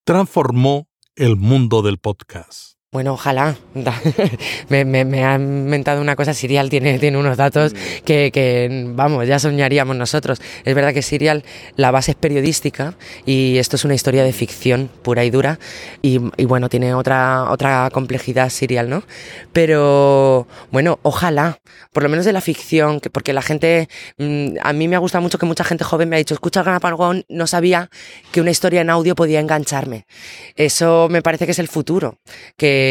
transformó 0.05 0.89
el 1.17 1.37
mundo 1.37 1.83
del 1.83 1.99
podcast? 1.99 2.82
Bueno, 2.93 3.15
ojalá. 3.15 3.57
me, 4.69 4.85
me, 4.85 5.25
ha 5.25 5.37
inventado 5.37 6.03
una 6.03 6.15
cosa. 6.15 6.35
Serial 6.35 6.69
tiene, 6.69 6.99
tiene 6.99 7.17
unos 7.17 7.39
datos 7.39 7.73
mm. 7.73 8.05
que, 8.05 8.31
que, 8.31 8.85
vamos, 8.89 9.27
ya 9.27 9.39
soñaríamos 9.39 9.97
nosotros. 9.97 10.43
Es 10.67 10.75
verdad 10.75 10.93
que 10.93 11.01
Serial, 11.01 11.43
la 11.77 11.91
base 11.91 12.11
es 12.11 12.19
periodística 12.19 12.95
y 13.25 13.57
esto 13.57 13.77
es 13.77 13.87
una 13.87 13.95
historia 13.95 14.25
de 14.25 14.35
ficción 14.35 14.91
pura 15.01 15.25
y 15.25 15.31
dura. 15.31 15.59
Y, 16.03 16.21
y 16.37 16.45
bueno, 16.45 16.69
tiene 16.69 16.93
otra, 16.93 17.51
otra 17.51 17.89
complejidad 17.91 18.51
Serial, 18.51 18.91
¿no? 18.91 19.05
Pero 19.55 20.47
bueno, 20.71 20.99
ojalá, 21.01 21.61
por 21.95 22.03
lo 22.03 22.11
menos 22.11 22.27
de 22.27 22.35
la 22.35 22.43
ficción, 22.43 23.01
que, 23.01 23.09
porque 23.09 23.33
la 23.33 23.41
gente, 23.41 23.89
mm, 24.19 24.57
a 24.63 24.75
mí 24.75 24.87
me 24.87 24.97
ha 24.97 24.99
gustado 24.99 25.23
mucho 25.23 25.39
que 25.39 25.47
mucha 25.47 25.65
gente 25.65 25.83
joven 25.83 26.11
me 26.11 26.17
ha 26.17 26.19
dicho, 26.19 26.35
escucha 26.35 26.63
Gran 26.63 26.75
Apagón, 26.75 27.25
no 27.31 27.47
sabía 27.47 27.89
que 28.33 28.43
una 28.43 28.51
historia 28.51 28.83
en 28.83 28.91
audio 28.91 29.15
podía 29.15 29.41
engancharme. 29.41 30.05
Eso 30.57 31.09
me 31.11 31.23
parece 31.23 31.47
que 31.47 31.53
es 31.53 31.59
el 31.59 31.69
futuro. 31.69 32.19
Que 32.59 32.82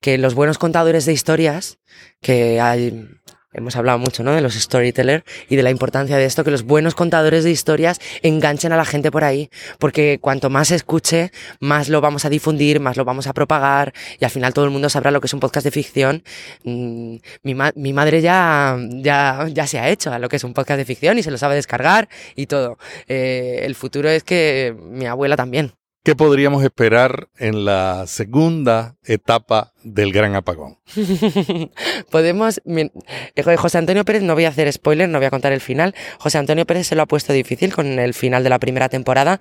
que, 0.00 0.18
los 0.18 0.34
buenos 0.34 0.58
contadores 0.58 1.06
de 1.06 1.12
historias, 1.12 1.78
que 2.20 2.60
hay, 2.60 3.08
hemos 3.52 3.76
hablado 3.76 3.98
mucho 3.98 4.22
¿no? 4.22 4.32
de 4.32 4.40
los 4.40 4.54
storytellers 4.54 5.24
y 5.48 5.56
de 5.56 5.62
la 5.62 5.70
importancia 5.70 6.16
de 6.16 6.24
esto, 6.24 6.44
que 6.44 6.50
los 6.50 6.64
buenos 6.64 6.94
contadores 6.94 7.44
de 7.44 7.50
historias 7.50 8.00
enganchen 8.22 8.72
a 8.72 8.76
la 8.76 8.84
gente 8.84 9.10
por 9.10 9.24
ahí, 9.24 9.50
porque 9.78 10.18
cuanto 10.20 10.50
más 10.50 10.68
se 10.68 10.74
escuche, 10.74 11.30
más 11.60 11.88
lo 11.88 12.00
vamos 12.00 12.24
a 12.24 12.28
difundir, 12.28 12.80
más 12.80 12.96
lo 12.96 13.04
vamos 13.04 13.26
a 13.26 13.32
propagar 13.32 13.92
y 14.18 14.24
al 14.24 14.30
final 14.30 14.52
todo 14.52 14.64
el 14.64 14.70
mundo 14.70 14.88
sabrá 14.88 15.10
lo 15.10 15.20
que 15.20 15.26
es 15.26 15.34
un 15.34 15.40
podcast 15.40 15.64
de 15.64 15.70
ficción. 15.70 16.22
Mm, 16.64 17.16
mi, 17.42 17.92
madre 17.92 18.20
ya, 18.20 18.76
ya, 18.90 19.46
ya 19.50 19.66
se 19.66 19.78
ha 19.78 19.88
hecho 19.88 20.12
a 20.12 20.18
lo 20.18 20.28
que 20.28 20.36
es 20.36 20.44
un 20.44 20.54
podcast 20.54 20.78
de 20.78 20.84
ficción 20.84 21.18
y 21.18 21.22
se 21.22 21.30
lo 21.30 21.38
sabe 21.38 21.54
descargar 21.54 22.08
y 22.36 22.46
todo. 22.46 22.78
Eh, 23.08 23.60
el 23.62 23.74
futuro 23.74 24.08
es 24.08 24.24
que 24.24 24.74
mi 24.80 25.06
abuela 25.06 25.36
también. 25.36 25.72
¿Qué 26.04 26.14
podríamos 26.14 26.62
esperar 26.62 27.30
en 27.38 27.64
la 27.64 28.06
segunda 28.06 28.98
etapa 29.04 29.72
del 29.82 30.12
gran 30.12 30.34
apagón? 30.34 30.76
Podemos. 32.10 32.60
Eh, 32.66 33.56
José 33.56 33.78
Antonio 33.78 34.04
Pérez, 34.04 34.22
no 34.22 34.34
voy 34.34 34.44
a 34.44 34.50
hacer 34.50 34.70
spoiler, 34.70 35.08
no 35.08 35.16
voy 35.16 35.24
a 35.24 35.30
contar 35.30 35.54
el 35.54 35.62
final. 35.62 35.94
José 36.18 36.36
Antonio 36.36 36.66
Pérez 36.66 36.88
se 36.88 36.94
lo 36.94 37.00
ha 37.00 37.06
puesto 37.06 37.32
difícil 37.32 37.72
con 37.72 37.86
el 37.98 38.12
final 38.12 38.44
de 38.44 38.50
la 38.50 38.58
primera 38.58 38.90
temporada. 38.90 39.40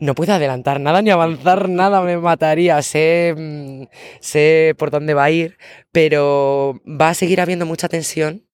No 0.00 0.16
puedo 0.16 0.34
adelantar 0.34 0.80
nada 0.80 1.00
ni 1.00 1.10
avanzar 1.10 1.68
nada, 1.68 2.02
me 2.02 2.18
mataría. 2.18 2.82
Sé, 2.82 3.32
mm, 3.38 3.84
sé 4.18 4.74
por 4.78 4.90
dónde 4.90 5.14
va 5.14 5.22
a 5.22 5.30
ir, 5.30 5.58
pero 5.92 6.80
va 6.88 7.10
a 7.10 7.14
seguir 7.14 7.40
habiendo 7.40 7.66
mucha 7.66 7.88
tensión. 7.88 8.48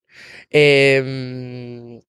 Eh, 0.51 2.03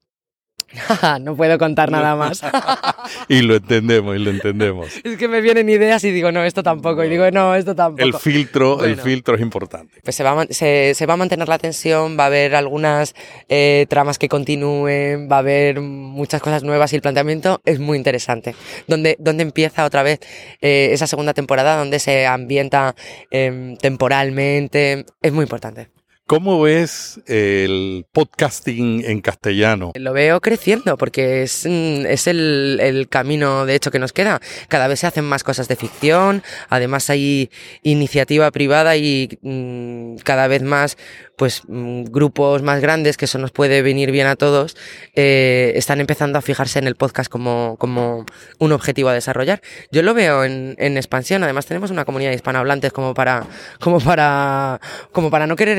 no 1.21 1.35
puedo 1.35 1.57
contar 1.57 1.91
nada 1.91 2.15
más. 2.15 2.41
y 3.29 3.41
lo 3.41 3.55
entendemos, 3.55 4.15
y 4.15 4.19
lo 4.19 4.31
entendemos. 4.31 4.87
Es 5.03 5.17
que 5.17 5.27
me 5.27 5.41
vienen 5.41 5.69
ideas 5.69 6.03
y 6.03 6.11
digo, 6.11 6.31
no, 6.31 6.43
esto 6.43 6.63
tampoco. 6.63 7.03
Y 7.03 7.09
digo, 7.09 7.29
no, 7.31 7.55
esto 7.55 7.75
tampoco. 7.75 8.03
El 8.03 8.13
filtro, 8.13 8.83
el 8.83 8.97
filtro 8.97 9.35
es 9.35 9.41
importante. 9.41 10.01
Pues 10.03 10.15
se 10.15 10.23
va, 10.23 10.41
a, 10.41 10.45
se, 10.49 11.05
va 11.07 11.13
a 11.13 11.17
mantener 11.17 11.47
la 11.47 11.57
tensión, 11.57 12.17
va 12.19 12.25
a 12.25 12.27
haber 12.27 12.55
algunas 12.55 13.15
eh, 13.49 13.85
tramas 13.89 14.17
que 14.17 14.27
continúen, 14.27 15.29
va 15.31 15.37
a 15.37 15.39
haber 15.39 15.79
muchas 15.81 16.41
cosas 16.41 16.63
nuevas 16.63 16.91
y 16.93 16.97
el 16.97 17.01
planteamiento 17.01 17.61
es 17.65 17.79
muy 17.79 17.97
interesante. 17.97 18.55
Donde, 18.87 19.15
donde 19.19 19.43
empieza 19.43 19.85
otra 19.85 20.03
vez 20.03 20.19
eh, 20.61 20.89
esa 20.91 21.07
segunda 21.07 21.33
temporada, 21.33 21.77
donde 21.77 21.99
se 21.99 22.25
ambienta 22.25 22.95
em, 23.31 23.77
temporalmente, 23.77 25.05
es 25.21 25.31
muy 25.31 25.43
importante. 25.43 25.89
¿Cómo 26.27 26.59
ves 26.59 27.21
el 27.25 28.05
podcasting 28.11 29.01
en 29.05 29.21
castellano? 29.21 29.93
Lo 29.95 30.11
veo 30.11 30.41
creciendo 30.41 30.97
porque 30.97 31.43
es, 31.43 31.65
mm, 31.65 32.05
es 32.05 32.27
el, 32.27 32.79
el, 32.81 33.07
camino 33.07 33.65
de 33.65 33.75
hecho 33.75 33.91
que 33.91 33.99
nos 33.99 34.11
queda. 34.11 34.41
Cada 34.67 34.89
vez 34.89 34.99
se 34.99 35.07
hacen 35.07 35.23
más 35.23 35.45
cosas 35.45 35.69
de 35.69 35.77
ficción, 35.77 36.43
además 36.67 37.09
hay 37.09 37.49
iniciativa 37.81 38.51
privada 38.51 38.97
y 38.97 39.39
mmm, 39.41 40.17
cada 40.17 40.49
vez 40.49 40.63
más 40.63 40.97
pues 41.37 41.61
mm, 41.67 42.05
grupos 42.05 42.63
más 42.63 42.81
grandes, 42.81 43.15
que 43.15 43.25
eso 43.25 43.37
nos 43.37 43.51
puede 43.51 43.81
venir 43.81 44.11
bien 44.11 44.27
a 44.27 44.35
todos, 44.35 44.75
eh, 45.13 45.71
están 45.75 46.01
empezando 46.01 46.39
a 46.39 46.41
fijarse 46.41 46.79
en 46.79 46.87
el 46.87 46.95
podcast 46.95 47.31
como, 47.31 47.77
como 47.77 48.25
un 48.57 48.71
objetivo 48.71 49.09
a 49.09 49.13
desarrollar. 49.13 49.61
Yo 49.91 50.01
lo 50.01 50.15
veo 50.15 50.43
en, 50.43 50.75
en 50.79 50.97
expansión, 50.97 51.43
además 51.43 51.67
tenemos 51.67 51.91
una 51.91 52.05
comunidad 52.05 52.31
de 52.31 52.35
hispanohablantes 52.35 52.91
como 52.91 53.13
para, 53.13 53.45
como 53.79 53.99
para, 53.99 54.81
como 55.11 55.29
para 55.29 55.45
no 55.45 55.55
querer 55.55 55.77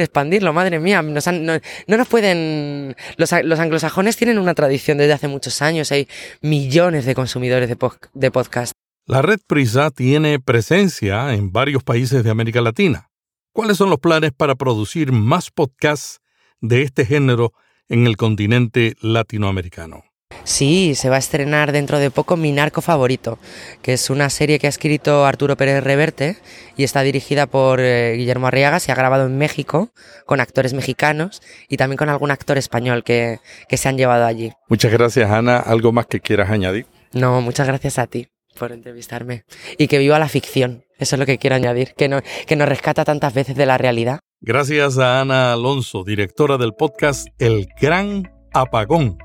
madre 0.53 0.79
mía, 0.79 1.03
no, 1.03 1.21
no, 1.33 1.97
nos 1.97 2.09
pueden, 2.09 2.97
los, 3.17 3.33
los, 3.45 3.59
anglosajones 3.59 4.17
tienen 4.17 4.39
una 4.39 4.55
tradición 4.55 4.99
desde 4.99 5.13
hace 5.13 5.29
muchos 5.29 5.63
años, 5.63 5.93
hay 5.93 6.09
millones 6.41 7.05
de 7.05 7.15
consumidores 7.15 7.69
de, 7.69 7.77
de 8.15 8.31
podcast. 8.31 8.73
La 9.07 9.23
red 9.23 9.41
Prisa 9.47 9.91
tiene 9.91 10.39
presencia 10.39 11.33
en 11.33 11.51
varios 11.51 11.83
países 11.83 12.23
de 12.25 12.31
América 12.31 12.61
Latina. 12.61 13.09
¿Cuáles 13.53 13.79
son 13.79 13.91
los 13.91 13.99
planes 13.99 14.33
para 14.37 14.55
producir 14.55 15.13
más 15.13 15.51
podcasts 15.51 16.21
de 16.61 16.83
este 16.83 17.07
género 17.07 17.53
en 17.89 18.07
el 18.07 18.17
continente 18.17 18.97
latinoamericano? 19.01 20.08
Sí, 20.45 20.95
se 20.95 21.11
va 21.11 21.17
a 21.17 21.19
estrenar 21.19 21.73
dentro 21.73 21.99
de 21.99 22.11
poco 22.11 22.37
Mi 22.37 22.53
Narco 22.53 22.81
Favorito, 22.81 23.39
que 23.83 23.93
es 23.93 24.11
una 24.11 24.31
serie 24.31 24.59
que 24.59 24.67
ha 24.67 24.71
escrito 24.71 25.27
Arturo 25.27 25.57
Pérez 25.57 25.83
Reverte 25.83 26.37
y 26.77 26.85
está 26.85 27.03
dirigida 27.03 27.47
por 27.47 27.81
eh, 27.81 28.15
Guillermo 28.17 28.47
Arriaga. 28.47 28.81
Se 28.81 28.93
ha 28.93 28.95
grabado 28.95 29.27
en 29.27 29.37
México 29.37 29.91
con 30.27 30.41
actores 30.41 30.75
mexicanos 30.75 31.43
y 31.69 31.77
también 31.77 31.99
con 31.99 32.09
algún 32.09 32.31
actor 32.31 32.59
español 32.59 33.05
que, 33.05 33.41
que 33.69 33.77
se 33.77 33.89
han 33.89 33.99
llevado 33.99 34.25
allí. 34.25 34.53
Muchas 34.69 34.93
gracias, 34.93 35.31
Ana. 35.31 35.59
¿Algo 35.59 35.93
más 35.93 36.07
que 36.07 36.21
quieras 36.21 36.51
añadir? 36.51 36.87
No, 37.13 37.41
muchas 37.41 37.67
gracias 37.67 37.99
a 37.99 38.07
ti 38.07 38.29
por 38.59 38.73
entrevistarme. 38.73 39.45
Y 39.79 39.89
que 39.89 39.99
viva 39.99 40.19
la 40.19 40.29
ficción. 40.29 40.85
Eso 40.99 41.15
es 41.15 41.21
lo 41.21 41.27
que 41.27 41.39
quiero 41.39 41.57
añadir, 41.57 41.95
que, 41.97 42.09
no, 42.09 42.21
que 42.47 42.57
nos 42.57 42.69
rescata 42.69 43.05
tantas 43.05 43.33
veces 43.33 43.57
de 43.57 43.67
la 43.67 43.79
realidad. 43.79 44.19
Gracias 44.41 44.99
a 44.99 45.21
Ana 45.21 45.53
Alonso, 45.53 46.05
directora 46.05 46.59
del 46.59 46.73
podcast 46.73 47.29
El 47.39 47.69
Gran 47.81 48.33
Apagón, 48.53 49.19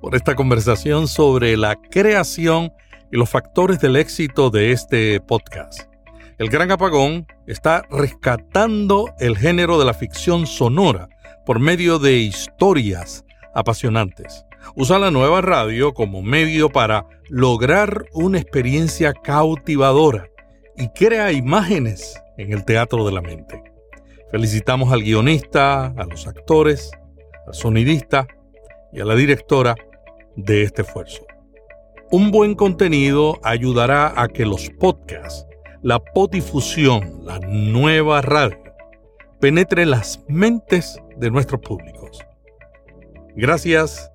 por 0.00 0.14
esta 0.14 0.34
conversación 0.34 1.08
sobre 1.08 1.56
la 1.56 1.76
creación 1.76 2.72
y 3.12 3.16
los 3.16 3.28
factores 3.28 3.80
del 3.80 3.96
éxito 3.96 4.50
de 4.50 4.72
este 4.72 5.20
podcast. 5.20 5.90
El 6.38 6.48
Gran 6.48 6.70
Apagón 6.70 7.26
está 7.46 7.82
rescatando 7.90 9.12
el 9.18 9.36
género 9.36 9.78
de 9.78 9.84
la 9.84 9.94
ficción 9.94 10.46
sonora 10.46 11.08
por 11.44 11.58
medio 11.58 11.98
de 11.98 12.14
historias 12.14 13.24
apasionantes 13.54 14.44
usa 14.74 14.98
la 14.98 15.10
nueva 15.10 15.40
radio 15.40 15.94
como 15.94 16.22
medio 16.22 16.70
para 16.70 17.06
lograr 17.28 18.06
una 18.12 18.38
experiencia 18.38 19.12
cautivadora 19.12 20.28
y 20.76 20.88
crea 20.88 21.32
imágenes 21.32 22.20
en 22.36 22.52
el 22.52 22.64
teatro 22.64 23.04
de 23.04 23.12
la 23.12 23.20
mente. 23.20 23.62
Felicitamos 24.30 24.92
al 24.92 25.02
guionista, 25.02 25.86
a 25.86 26.04
los 26.04 26.26
actores, 26.26 26.90
al 27.46 27.54
sonidista 27.54 28.26
y 28.92 29.00
a 29.00 29.04
la 29.04 29.14
directora 29.14 29.74
de 30.36 30.62
este 30.62 30.82
esfuerzo. 30.82 31.24
Un 32.10 32.30
buen 32.30 32.54
contenido 32.54 33.38
ayudará 33.42 34.20
a 34.20 34.28
que 34.28 34.44
los 34.44 34.70
podcasts, 34.70 35.46
la 35.82 35.98
podifusión, 36.00 37.24
la 37.24 37.38
nueva 37.38 38.20
radio, 38.20 38.58
penetre 39.40 39.86
las 39.86 40.24
mentes 40.28 41.00
de 41.16 41.30
nuestros 41.30 41.60
públicos. 41.60 42.18
Gracias 43.36 44.10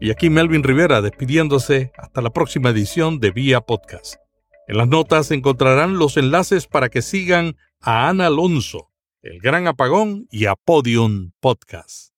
y 0.00 0.10
aquí 0.10 0.30
Melvin 0.30 0.62
Rivera 0.62 1.00
despidiéndose 1.00 1.90
hasta 1.96 2.20
la 2.20 2.30
próxima 2.30 2.70
edición 2.70 3.18
de 3.18 3.30
Vía 3.30 3.60
Podcast. 3.60 4.16
En 4.68 4.76
las 4.76 4.88
notas 4.88 5.30
encontrarán 5.30 5.98
los 5.98 6.16
enlaces 6.18 6.66
para 6.66 6.90
que 6.90 7.02
sigan 7.02 7.56
a 7.80 8.08
Ana 8.08 8.26
Alonso, 8.26 8.90
El 9.22 9.40
Gran 9.40 9.66
Apagón 9.66 10.26
y 10.30 10.44
a 10.44 10.54
Podium 10.54 11.32
Podcast. 11.40 12.17